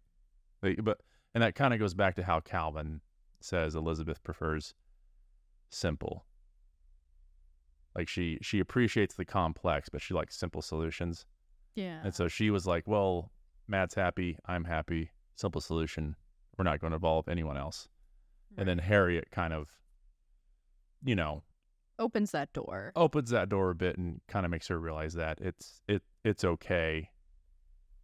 [0.61, 1.01] Like, but,
[1.33, 3.01] and that kind of goes back to how Calvin
[3.41, 4.73] says Elizabeth prefers
[5.69, 6.25] simple.
[7.95, 11.25] Like she she appreciates the complex, but she likes simple solutions.
[11.75, 11.99] Yeah.
[12.03, 13.31] And so she was like, well,
[13.67, 14.37] Mad's happy.
[14.45, 15.11] I'm happy.
[15.35, 16.15] Simple solution.
[16.57, 17.87] We're not going to involve anyone else.
[18.57, 19.67] And then Harriet kind of,
[21.03, 21.41] you know,
[21.97, 22.91] opens that door.
[22.95, 26.43] opens that door a bit and kind of makes her realize that it's it it's
[26.43, 27.09] okay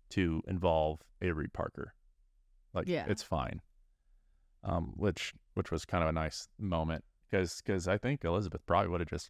[0.09, 1.93] to involve Avery Parker.
[2.73, 3.05] Like Yeah.
[3.07, 3.61] it's fine.
[4.63, 8.89] Um, which which was kind of a nice moment because because I think Elizabeth probably
[8.89, 9.29] would have just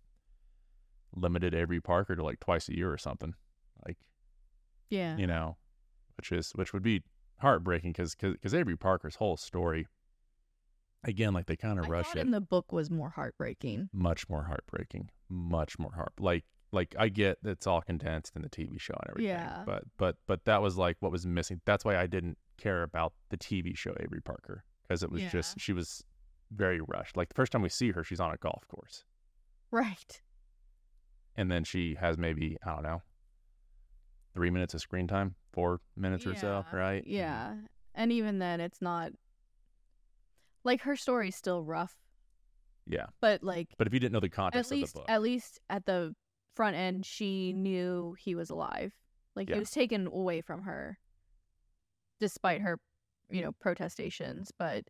[1.15, 3.33] limited Avery Parker to like twice a year or something.
[3.85, 3.97] Like
[4.89, 5.17] yeah.
[5.17, 5.57] you know,
[6.15, 7.03] which is which would be
[7.39, 9.87] heartbreaking because because Avery Parker's whole story,
[11.03, 13.89] again, like they kind of rush it, in the book was more heartbreaking.
[13.93, 16.13] much more heartbreaking, much more heart.
[16.19, 19.63] Like like I get it's all condensed in the TV show and everything, Yeah.
[19.65, 21.61] but but but that was like what was missing.
[21.65, 25.29] That's why I didn't care about the TV show Avery Parker because it was Yeah.
[25.29, 26.03] just she was
[26.51, 27.15] very rushed.
[27.17, 29.03] Like the first time we see her, she's on a golf course,
[29.71, 30.21] Right.
[31.35, 33.01] and then she has maybe I don't know.
[34.33, 37.01] Three minutes of screen time, four minutes or so, Yeah, right?
[37.03, 37.11] Mm-hmm.
[37.13, 37.55] Yeah.
[37.95, 39.11] And even then it's not
[40.63, 41.95] like her story's still rough,
[42.85, 43.07] Yeah.
[43.21, 45.21] but like But if you didn't know the at context least of the book, at
[45.21, 46.13] least at the
[46.55, 48.93] front end she knew he was alive.
[49.35, 49.55] Like Yeah.
[49.55, 50.97] he was taken away from her
[52.19, 52.77] despite her,
[53.29, 54.83] you know, protestations, but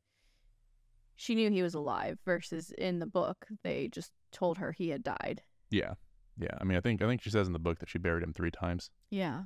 [1.16, 5.04] she knew he was alive versus in the book they just told her he had
[5.04, 5.42] died.
[5.70, 5.94] yeah,
[6.40, 6.58] yeah.
[6.60, 8.34] I mean, I think I think she says in the book that she buried him
[8.34, 8.90] three times.
[9.12, 9.44] Yeah.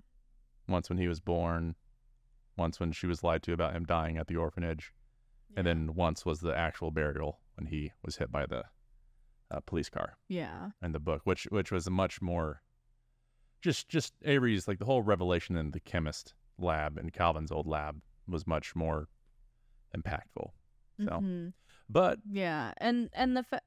[0.67, 1.75] Once when he was born,
[2.57, 4.93] once when she was lied to about him dying at the orphanage,
[5.57, 8.63] and then once was the actual burial when he was hit by the
[9.51, 10.69] uh, police car Yeah.
[10.81, 12.61] in the book, which which was a much more
[13.61, 18.01] just just Avery's like the whole revelation in the chemist lab and Calvin's old lab
[18.27, 19.07] was much more
[19.95, 20.51] impactful.
[20.99, 21.53] So, Mhm.
[21.89, 23.61] but Yeah, and and the fa-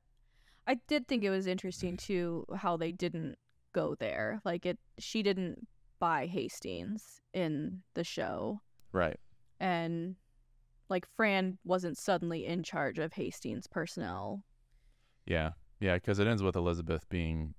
[0.66, 3.36] I did think it was interesting too how they didn't
[3.72, 4.40] go there.
[4.44, 5.66] Like it, she didn't
[5.98, 8.60] buy Hastings in the show,
[8.92, 9.18] right,
[9.60, 10.16] and
[10.88, 14.44] like Fran wasn't suddenly in charge of Hastings personnel.
[15.26, 17.54] yeah, yeah, because it ends with Elizabeth being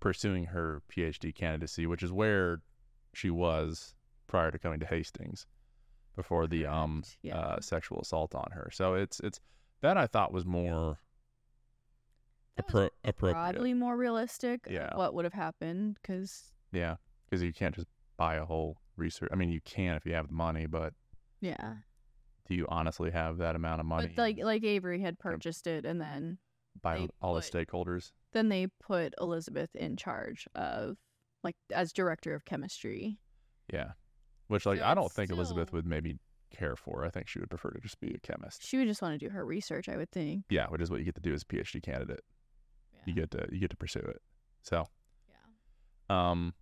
[0.00, 2.60] pursuing her PhD candidacy, which is where
[3.14, 3.94] she was
[4.26, 5.46] prior to coming to Hastings.
[6.16, 7.36] before the um yeah.
[7.38, 8.70] uh, sexual assault on her.
[8.72, 9.40] So it's it's
[9.82, 10.98] that I thought was more
[12.62, 13.34] appro- appropriate.
[13.52, 14.66] Broadly more realistic.
[14.70, 14.96] Yeah.
[14.96, 15.98] What would have happened?
[16.00, 16.96] Because Yeah,
[17.28, 19.28] because you can't just buy a whole research.
[19.32, 20.92] I mean, you can if you have the money, but
[21.40, 21.74] yeah,
[22.48, 24.12] do you honestly have that amount of money?
[24.14, 26.38] but like like Avery had purchased it, and then
[26.82, 28.12] by all the stakeholders.
[28.32, 30.96] then they put Elizabeth in charge of
[31.44, 33.18] like as director of chemistry.
[33.72, 33.92] Yeah,
[34.48, 36.18] which like So I don't think Elizabeth would maybe
[36.50, 37.04] care for.
[37.04, 38.66] I think she would prefer to just be a chemist.
[38.66, 40.44] She would just want to do her research, I would think.
[40.48, 42.20] Yeah, which is what you get to do as a PhD candidate.
[43.08, 44.20] You get to you get to pursue it.
[44.62, 44.86] So,
[45.28, 46.30] yeah.
[46.30, 46.54] um,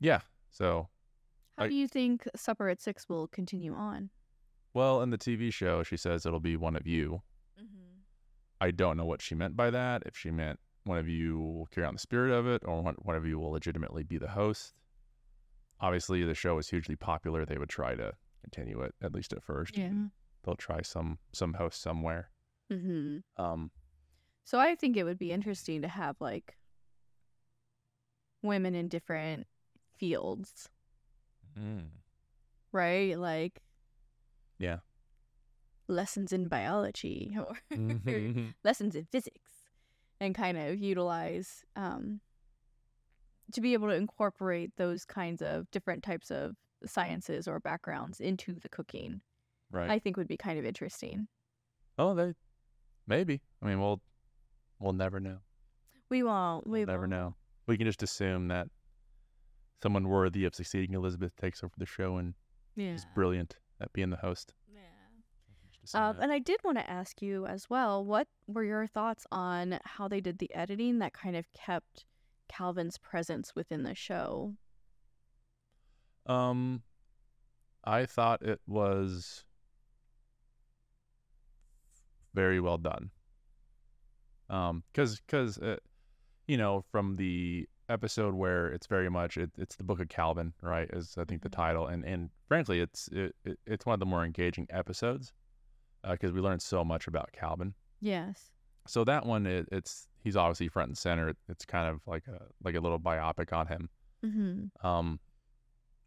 [0.00, 0.20] yeah.
[0.50, 0.88] So,
[1.56, 4.10] How I- do you think Supper at Six will continue on?
[4.74, 7.22] well, in the TV show, she says it'll be one of you.
[7.58, 8.00] Mm-hmm.
[8.60, 10.02] I don't know what she meant by that.
[10.06, 12.94] If she meant one of you will carry on the spirit of it, or one,
[12.98, 14.74] one of you will legitimately be the host.
[15.80, 17.44] Obviously, the show is hugely popular.
[17.44, 18.12] They would try to
[18.42, 19.76] continue it at least at first.
[19.76, 19.90] Yeah.
[20.44, 22.30] They'll try some some host somewhere.
[22.72, 23.42] Mm-hmm.
[23.42, 23.70] Um,
[24.48, 26.56] So I think it would be interesting to have like
[28.40, 29.46] women in different
[29.98, 30.70] fields,
[32.72, 33.18] right?
[33.18, 33.60] Like
[34.58, 34.78] Yeah.
[35.86, 38.54] lessons in biology or Mhm.
[38.64, 39.68] lessons in physics
[40.18, 42.22] and kind of utilize um
[43.52, 46.56] to be able to incorporate those kinds of different types of
[46.86, 49.20] sciences or backgrounds into the cooking.
[49.70, 49.90] right.
[49.90, 51.28] I think would be kind of interesting.
[51.98, 52.32] oh, they
[53.06, 53.42] maybe.
[53.60, 54.00] I mean, we'll
[54.78, 55.38] we'll never know.
[56.10, 56.66] We won't.
[56.66, 57.10] We We'll never won't.
[57.10, 57.34] know.
[57.66, 58.68] We can just assume that
[59.82, 62.34] someone worthy of succeeding Elizabeth takes over the show and
[62.76, 62.94] Yeah.
[62.94, 64.54] is brilliant at being the host.
[64.72, 64.80] Yeah.
[65.80, 69.26] Just Um, and I did want to ask you as well, what were your thoughts
[69.30, 72.06] on how they did the editing that kind of kept
[72.48, 74.56] Calvin's presence within the show?
[76.26, 76.82] Um,
[77.84, 79.44] I thought it was
[82.34, 83.10] very well done.
[84.50, 85.76] Um, cause, cause, uh,
[86.46, 90.54] you know, from the episode where it's very much it, it's the Book of Calvin,
[90.62, 90.88] right?
[90.92, 91.50] Is I think the Mhm.
[91.50, 95.32] title, and and frankly, it's it, it it's one of the more engaging episodes,
[96.08, 97.74] because we learned so much about Calvin.
[98.00, 98.52] Yes.
[98.86, 101.34] So that one, it, it's he's obviously front and center.
[101.48, 103.90] It's kind of like a like a little biopic on him.
[104.24, 104.86] Mm-hmm.
[104.86, 105.20] Um,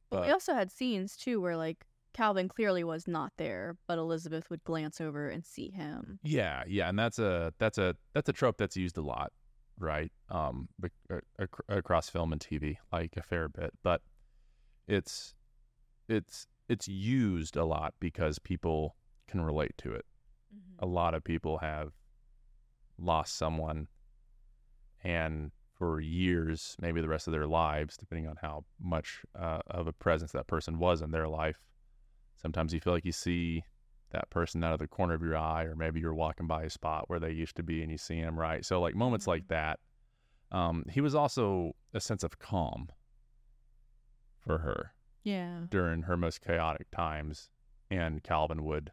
[0.10, 4.50] But we also had scenes too where like Calvin clearly was not there, but Elizabeth
[4.50, 6.20] would glance over and see him.
[6.24, 9.32] Yeah, yeah, and that's a that's a that's a trope that's used a lot,
[9.80, 10.12] right?
[10.30, 14.02] Um, bec- a- ac- across film and TV, like a fair bit, but
[14.88, 15.34] it's
[16.10, 18.96] it's it's used a lot because people
[19.28, 20.06] can relate to it.
[20.80, 21.94] A lot of people have
[22.98, 23.88] lost someone,
[25.04, 29.88] and for years, maybe the rest of their lives, depending on how much uh, of
[29.88, 31.58] a presence that person was in their life.
[32.42, 33.64] Sometimes you feel like you see
[34.12, 36.70] that person out of the corner of your eye, or maybe you're walking by a
[36.70, 38.66] spot where they used to be and you see them, right?
[38.66, 39.30] So, like moments Mhm.
[39.30, 39.80] like that.
[40.52, 42.90] Um, he was also a sense of calm
[44.40, 45.68] for her Yeah.
[45.70, 47.50] during her most chaotic times,
[47.90, 48.92] and Calvin would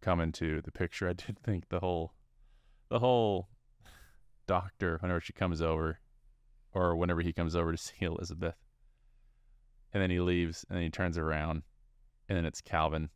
[0.00, 1.08] come into the picture.
[1.08, 2.14] I did think the whole,
[2.88, 3.50] the whole
[4.46, 6.00] doctor, whenever she comes over,
[6.72, 8.56] or whenever he comes over to see Elizabeth,
[9.92, 11.62] and then he leaves, and then he turns around,
[12.28, 13.10] and then it's Calvin,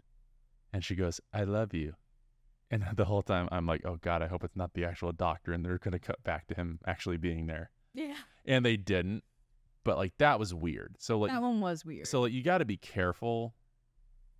[0.72, 1.94] and she goes, "I love you,"
[2.70, 5.52] and the whole time I'm like, "Oh God, I hope it's not the actual doctor,"
[5.52, 8.16] and they're gonna cut back to him actually being there, Yeah.
[8.44, 9.24] and they didn't.
[9.84, 10.94] But like that was weird.
[10.98, 12.06] So like that one was weird.
[12.06, 13.54] so like, you got to be careful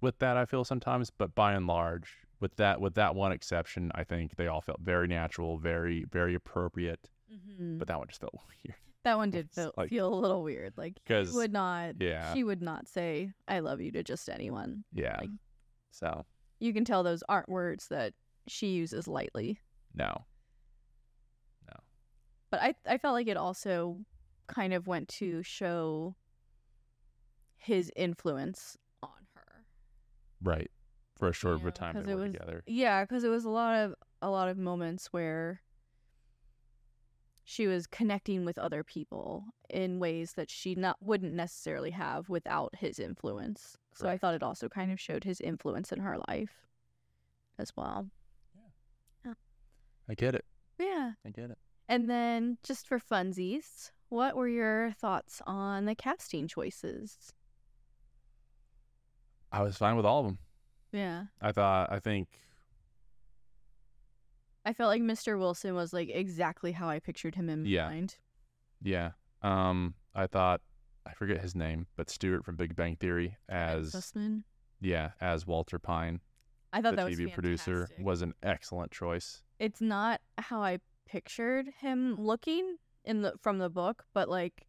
[0.00, 0.36] with that.
[0.36, 4.36] I feel sometimes, but by and large, with that with that one exception, I think
[4.36, 7.10] they all felt very natural, very very appropriate.
[7.32, 7.78] Mhm.
[7.78, 8.76] But that one just felt weird.
[9.04, 10.74] That one did feel, like- feel a little weird.
[10.76, 14.28] Like she 'Cause- would not Yeah, she would not say I love you to just
[14.28, 14.84] anyone.
[14.92, 15.18] yeah.
[15.20, 15.30] like-
[15.90, 16.24] So
[16.60, 18.14] You can tell those aren't words that
[18.46, 19.60] she uses lightly.
[19.94, 20.24] no,
[21.68, 21.74] No.
[22.50, 24.04] But I I felt like it also
[24.46, 26.14] kind of went to show
[27.56, 29.64] his influence on her.
[30.40, 30.70] right.
[31.16, 32.62] For a short of Yeah, a time they were was- together.
[32.66, 35.62] Yeah, because it was a lot of a lot of moments where
[37.44, 42.74] she was connecting with other people in ways that she not wouldn't necessarily have without
[42.76, 43.76] his influence.
[43.94, 46.66] So I thought it also kind of showed his influence in her life
[47.58, 48.08] as well.
[49.24, 49.34] Yeah,
[50.08, 50.44] I get it.
[50.78, 51.12] Yeah.
[51.26, 51.58] I get it.
[51.88, 57.32] And then just for funsies, what were your thoughts on the casting choices?
[59.50, 60.38] I was fine with all of them.
[60.92, 61.24] Yeah.
[61.40, 61.92] I thought.
[61.92, 62.28] I think.
[64.64, 65.38] I felt like Mr.
[65.38, 67.88] Wilson was like exactly how I pictured him in my Yeah.
[67.88, 68.16] mind.
[68.82, 69.12] Yeah.
[69.42, 69.94] Um.
[70.14, 70.60] I thought.
[71.04, 74.44] I forget his name, but Stuart from Big Bang Theory as Sussman.
[74.80, 76.20] yeah, as Walter Pine,
[76.72, 79.42] I thought the that was TV producer, was an excellent choice.
[79.58, 84.68] It's not how I pictured him looking in the from the book, but like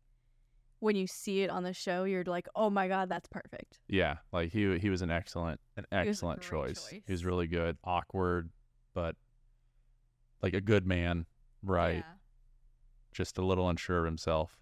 [0.79, 4.17] when you see it on the show, you're like, "Oh my god, that's perfect." Yeah,
[4.31, 6.87] like he he was an excellent an excellent great choice.
[6.87, 8.49] He was really good, awkward,
[8.95, 9.15] but
[10.43, 11.25] like a good man,
[11.63, 12.03] right?
[13.13, 14.59] Just a little unsure of himself,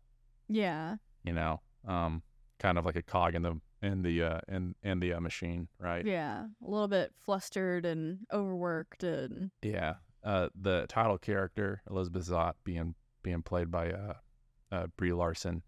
[0.48, 0.96] Yeah.
[1.24, 1.62] you know.
[1.86, 2.22] Um,
[2.60, 5.68] kind of like a cog in the in the uh in in the uh, machine,
[5.80, 6.06] right?
[6.06, 6.46] Yeah.
[6.64, 9.96] A little bit flustered and overworked and Yeah.
[10.24, 14.14] Uh, the title character Elizabeth Zott being being played by uh,
[14.72, 15.64] uh Brie Larson.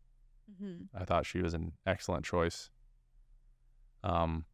[0.62, 0.90] Mhm.
[0.94, 2.70] I thought she was an excellent choice.
[4.04, 4.46] Um,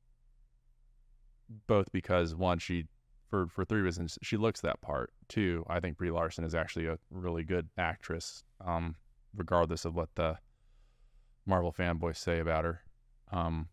[1.67, 2.85] both because one, she
[3.29, 5.11] for for three reasons she looks that part.
[5.27, 8.43] Two, I think Brie Larson is actually a really good actress.
[8.65, 8.95] Um,
[9.35, 10.37] regardless of what the
[11.45, 12.81] Marvel fanboys say about her.
[13.31, 13.67] Um,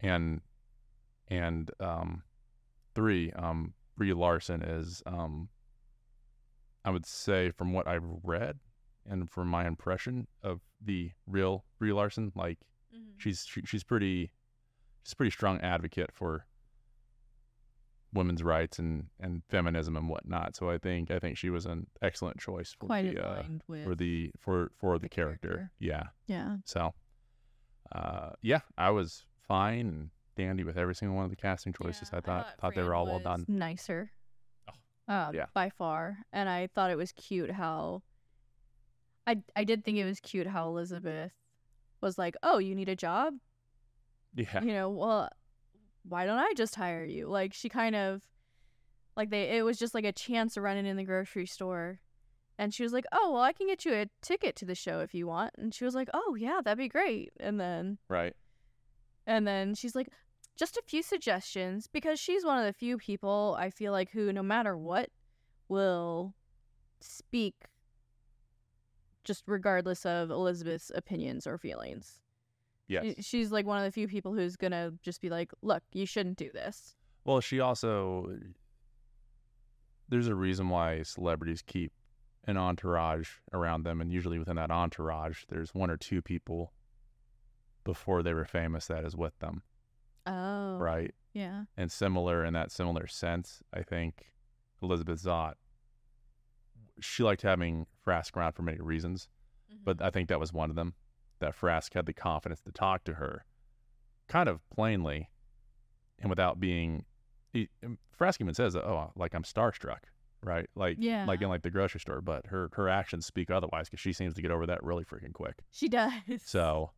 [0.00, 0.40] and
[1.28, 2.22] and um,
[2.94, 5.48] three, um, Brie Larson is um,
[6.84, 8.58] I would say from what I've read
[9.08, 12.58] and from my impression of the real Brie Larson, like
[13.16, 14.30] she's she, she's pretty
[15.02, 16.46] she's a pretty strong advocate for
[18.16, 20.56] women's rights and and feminism and whatnot.
[20.56, 23.42] So I think I think she was an excellent choice for quite the uh,
[23.84, 25.48] for the for for the, the character.
[25.48, 25.70] character.
[25.78, 26.04] Yeah.
[26.26, 26.56] Yeah.
[26.64, 26.94] So
[27.94, 32.10] uh yeah, I was fine and dandy with every single one of the casting choices.
[32.12, 33.44] Yeah, I thought thought they were all well done.
[33.48, 34.10] Nicer.
[34.68, 35.46] Oh, Um, yeah.
[35.54, 36.18] by far.
[36.32, 38.02] And I thought it was cute how
[39.26, 41.32] I I did think it was cute how Elizabeth
[42.00, 43.34] was like, "Oh, you need a job?
[44.34, 44.62] Yeah.
[44.62, 45.30] You know, well,
[46.08, 48.22] why don't I just hire you?" Like she kind of
[49.16, 52.00] like they it was just like a chance of running in the grocery store.
[52.58, 55.00] And she was like, "Oh, well, I can get you a ticket to the show
[55.00, 58.34] if you want." And she was like, "Oh, yeah, that'd be great." And then Right.
[59.26, 60.08] and then she's like,
[60.56, 64.32] just a few suggestions because she's one of the few people I feel like who,
[64.32, 65.10] no matter what,
[65.68, 66.34] will
[67.00, 67.54] speak
[69.24, 72.20] just regardless of Elizabeth's opinions or feelings.
[72.88, 73.04] Yes.
[73.16, 76.06] She- She's like one of the few people who's gonna just be like, look, you
[76.06, 76.94] shouldn't do this.
[77.24, 78.38] Well, she also
[80.08, 81.92] there's a reason why celebrities keep
[82.44, 86.72] an entourage around them, and usually within that entourage, there's one or two people
[87.82, 89.62] before they were famous that is with them,
[90.26, 90.78] Oh.
[90.78, 91.12] right?
[91.32, 91.64] Yeah.
[91.76, 94.32] And similar in that similar sense, I think
[94.80, 95.54] Elizabeth Zott,
[97.00, 99.28] she liked having Frask around for many reasons,
[99.84, 100.06] but mm-hmm.
[100.06, 100.94] I think that was one of them.
[101.40, 103.44] That Frask had the confidence to talk to her,
[104.28, 105.30] kind of plainly,
[106.18, 107.04] and without being.
[107.52, 107.68] He,
[108.18, 110.00] Frask even says, "Oh, like I'm starstruck,"
[110.42, 110.68] right?
[110.74, 111.24] Like, Yeah.
[111.26, 112.20] like in like the grocery store.
[112.20, 115.32] But her her actions speak otherwise because she seems to get over that really freaking
[115.32, 115.62] quick.
[115.70, 116.12] she does.
[116.44, 116.92] So,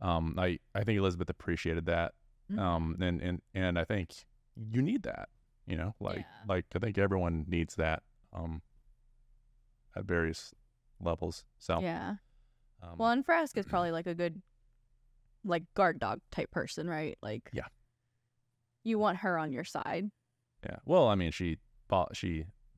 [0.00, 2.12] um, I I think Elizabeth appreciated that.
[2.50, 2.58] Mhm.
[2.58, 4.14] Um, and and and I think
[4.70, 5.28] you need that.
[5.66, 6.24] You know, like Yeah.
[6.48, 8.02] like I think everyone needs that.
[8.32, 8.62] Um,
[9.96, 10.54] at various
[11.00, 11.44] levels.
[11.58, 12.16] So, yeah.
[12.82, 14.40] Um, Well, and Frask is probably like a good,
[15.44, 17.16] like guard dog type person, right?
[17.22, 17.66] Like, Yeah.
[18.84, 20.10] you want her on your side.
[20.64, 20.76] Yeah.
[20.84, 21.58] Well, I mean, she
[21.88, 22.28] fo- she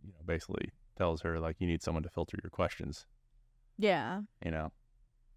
[0.02, 3.06] you know basically tells her like you need someone to filter your questions.
[3.78, 4.20] Yeah.
[4.44, 4.70] You know,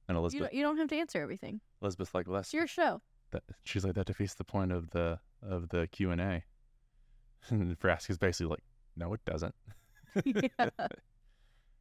[0.07, 1.61] and You Elizabeth don't, you don't have to answer everything.
[1.82, 3.01] Elizabeth's like well, that's It's your show.
[3.32, 6.43] that, she's like that defeats the point of the of the Q and A.
[7.49, 8.64] And Frask is basically like,
[8.95, 9.53] no, it doesn't.
[10.26, 10.70] yeah.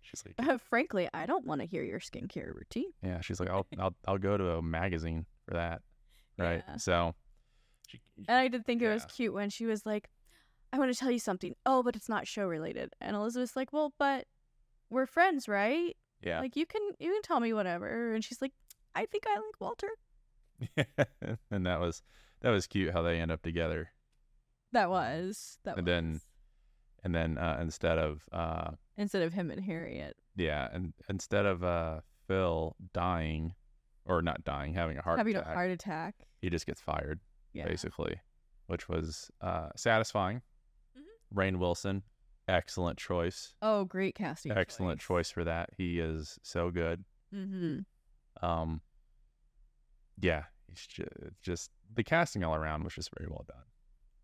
[0.03, 2.90] She's like, Uh, frankly, I don't want to hear your skincare routine.
[3.03, 3.20] yeah.
[3.20, 5.82] She's like, I'll I'll I'll go to a magazine for that,
[6.38, 6.62] right?
[6.68, 6.76] Yeah.
[6.76, 7.14] So,
[7.88, 10.09] she, And I did think it was cute when she was like,
[10.72, 11.55] I want to tell you something.
[11.66, 12.94] Oh, but it's not show related.
[13.00, 14.26] And Elizabeth's like, well, but
[14.90, 15.96] we're friends, right?
[16.22, 18.12] yeah, Like you can you can tell me whatever.
[18.14, 18.53] And she's like,
[18.94, 19.88] I think I like Walter.
[20.76, 20.84] Yeah,
[21.50, 22.03] and that was
[22.42, 23.90] that was cute how they end up together.
[24.72, 26.20] That was that And was then-
[27.05, 30.16] And then uh, instead of uh, instead of him and Harriet.
[30.36, 33.55] Yeah, and instead of uh, Phil dying,
[34.07, 36.14] or not dying, having a heart having attack, a heart attack.
[36.40, 37.20] he just gets fired,
[37.53, 37.66] Yeah.
[37.66, 38.20] basically,
[38.66, 40.42] which was uh, satisfying.
[40.96, 41.36] Mhm.
[41.36, 42.03] Rainn Wilson,
[42.48, 43.55] excellent choice.
[43.61, 44.53] Oh, great casting.
[44.53, 45.70] Excellent choice for that.
[45.76, 47.05] He is so good.
[47.34, 47.80] Mm-hmm.
[48.46, 48.80] Um,
[50.20, 51.09] yeah, he's just,
[51.42, 53.64] just the casting all around was just very well done.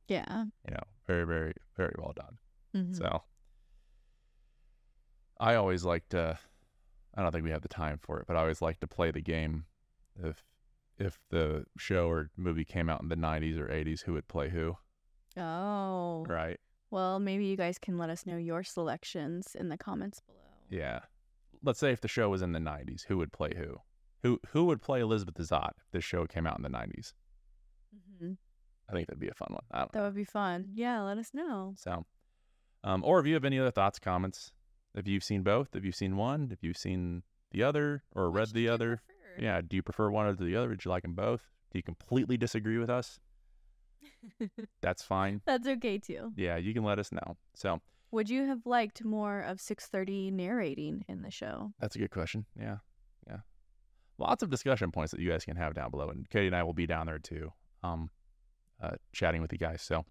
[0.06, 0.44] Yeah.
[0.66, 2.38] You know, very, very, very well done.
[2.78, 2.96] Mhm.
[2.96, 3.22] So
[5.40, 6.38] I always like to
[7.14, 9.10] I don't think we have the time for it, but I always like to play
[9.10, 9.66] the game
[10.22, 10.44] if
[10.98, 14.48] if the show or movie came out in the 90s or 80s, who would play
[14.48, 14.76] who,
[15.36, 16.24] Oh.
[16.28, 16.58] right?
[16.90, 20.38] Well, maybe you guys can let us know your selections in the comments below.
[20.70, 21.00] Yeah.
[21.62, 23.76] Let's say if the show was in the 90s, who would play who?
[24.22, 27.14] Who who would play Elizabeth Zott if this show came out in the 90s?
[27.94, 28.24] Mm-hmm.
[28.32, 28.36] Mm,
[28.88, 29.64] I think that'd be a fun one.
[29.70, 30.04] I don't that know.
[30.06, 30.70] would be fun.
[30.74, 31.74] Yeah, let us know.
[31.76, 32.04] So,
[32.84, 34.52] um, or if you have any other thoughts, comments,
[34.94, 37.22] if you've seen both, if you've seen one, if you've seen
[37.52, 39.42] the other or read Which do the other, prefer?
[39.42, 40.68] yeah, do you prefer one or the other?
[40.70, 41.42] Did you like them both?
[41.72, 43.20] Do you completely disagree with us?
[44.80, 45.40] That's fine.
[45.46, 46.32] That's okay too.
[46.36, 47.36] Yeah, you can let us know.
[47.54, 51.72] So Would you have liked more of 630 narrating in the show?
[51.80, 52.46] that's a good question.
[52.58, 52.78] Yeah,
[53.26, 53.38] yeah.
[54.18, 56.62] Lots of discussion points that you guys can have down below, and Katy and I
[56.62, 57.52] will be down there too,
[57.82, 58.10] um,
[58.82, 59.82] uh, chatting with you guys.
[59.82, 60.04] So,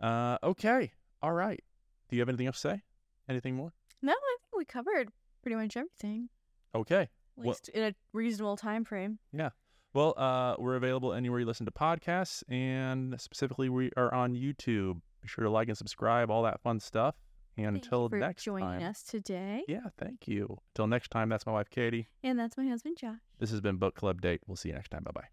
[0.00, 0.92] uh, okay,
[1.22, 1.62] all right.
[2.08, 2.82] Do you have anything else to say?
[3.28, 3.72] Anything more?
[4.02, 5.10] No, I think we covered
[5.42, 6.28] pretty much everything.
[6.74, 7.02] Okay.
[7.02, 9.18] At Well- in a reasonable time frame.
[9.32, 9.50] Yeah.
[9.94, 15.00] Well, uh, we're available anywhere you listen to podcasts, and specifically, we are on YouTube.
[15.22, 17.16] Be sure to like and subscribe, all that fun stuff.
[17.56, 19.64] And Thank you until for next joining time, us today.
[19.66, 20.58] yeah, thank you.
[20.74, 22.06] Until next time, that's my wife Katy.
[22.22, 23.18] And that's my husband Josh.
[23.38, 24.42] This has been Book Club Date.
[24.46, 25.02] We'll see you next time.
[25.02, 25.28] Bye bye.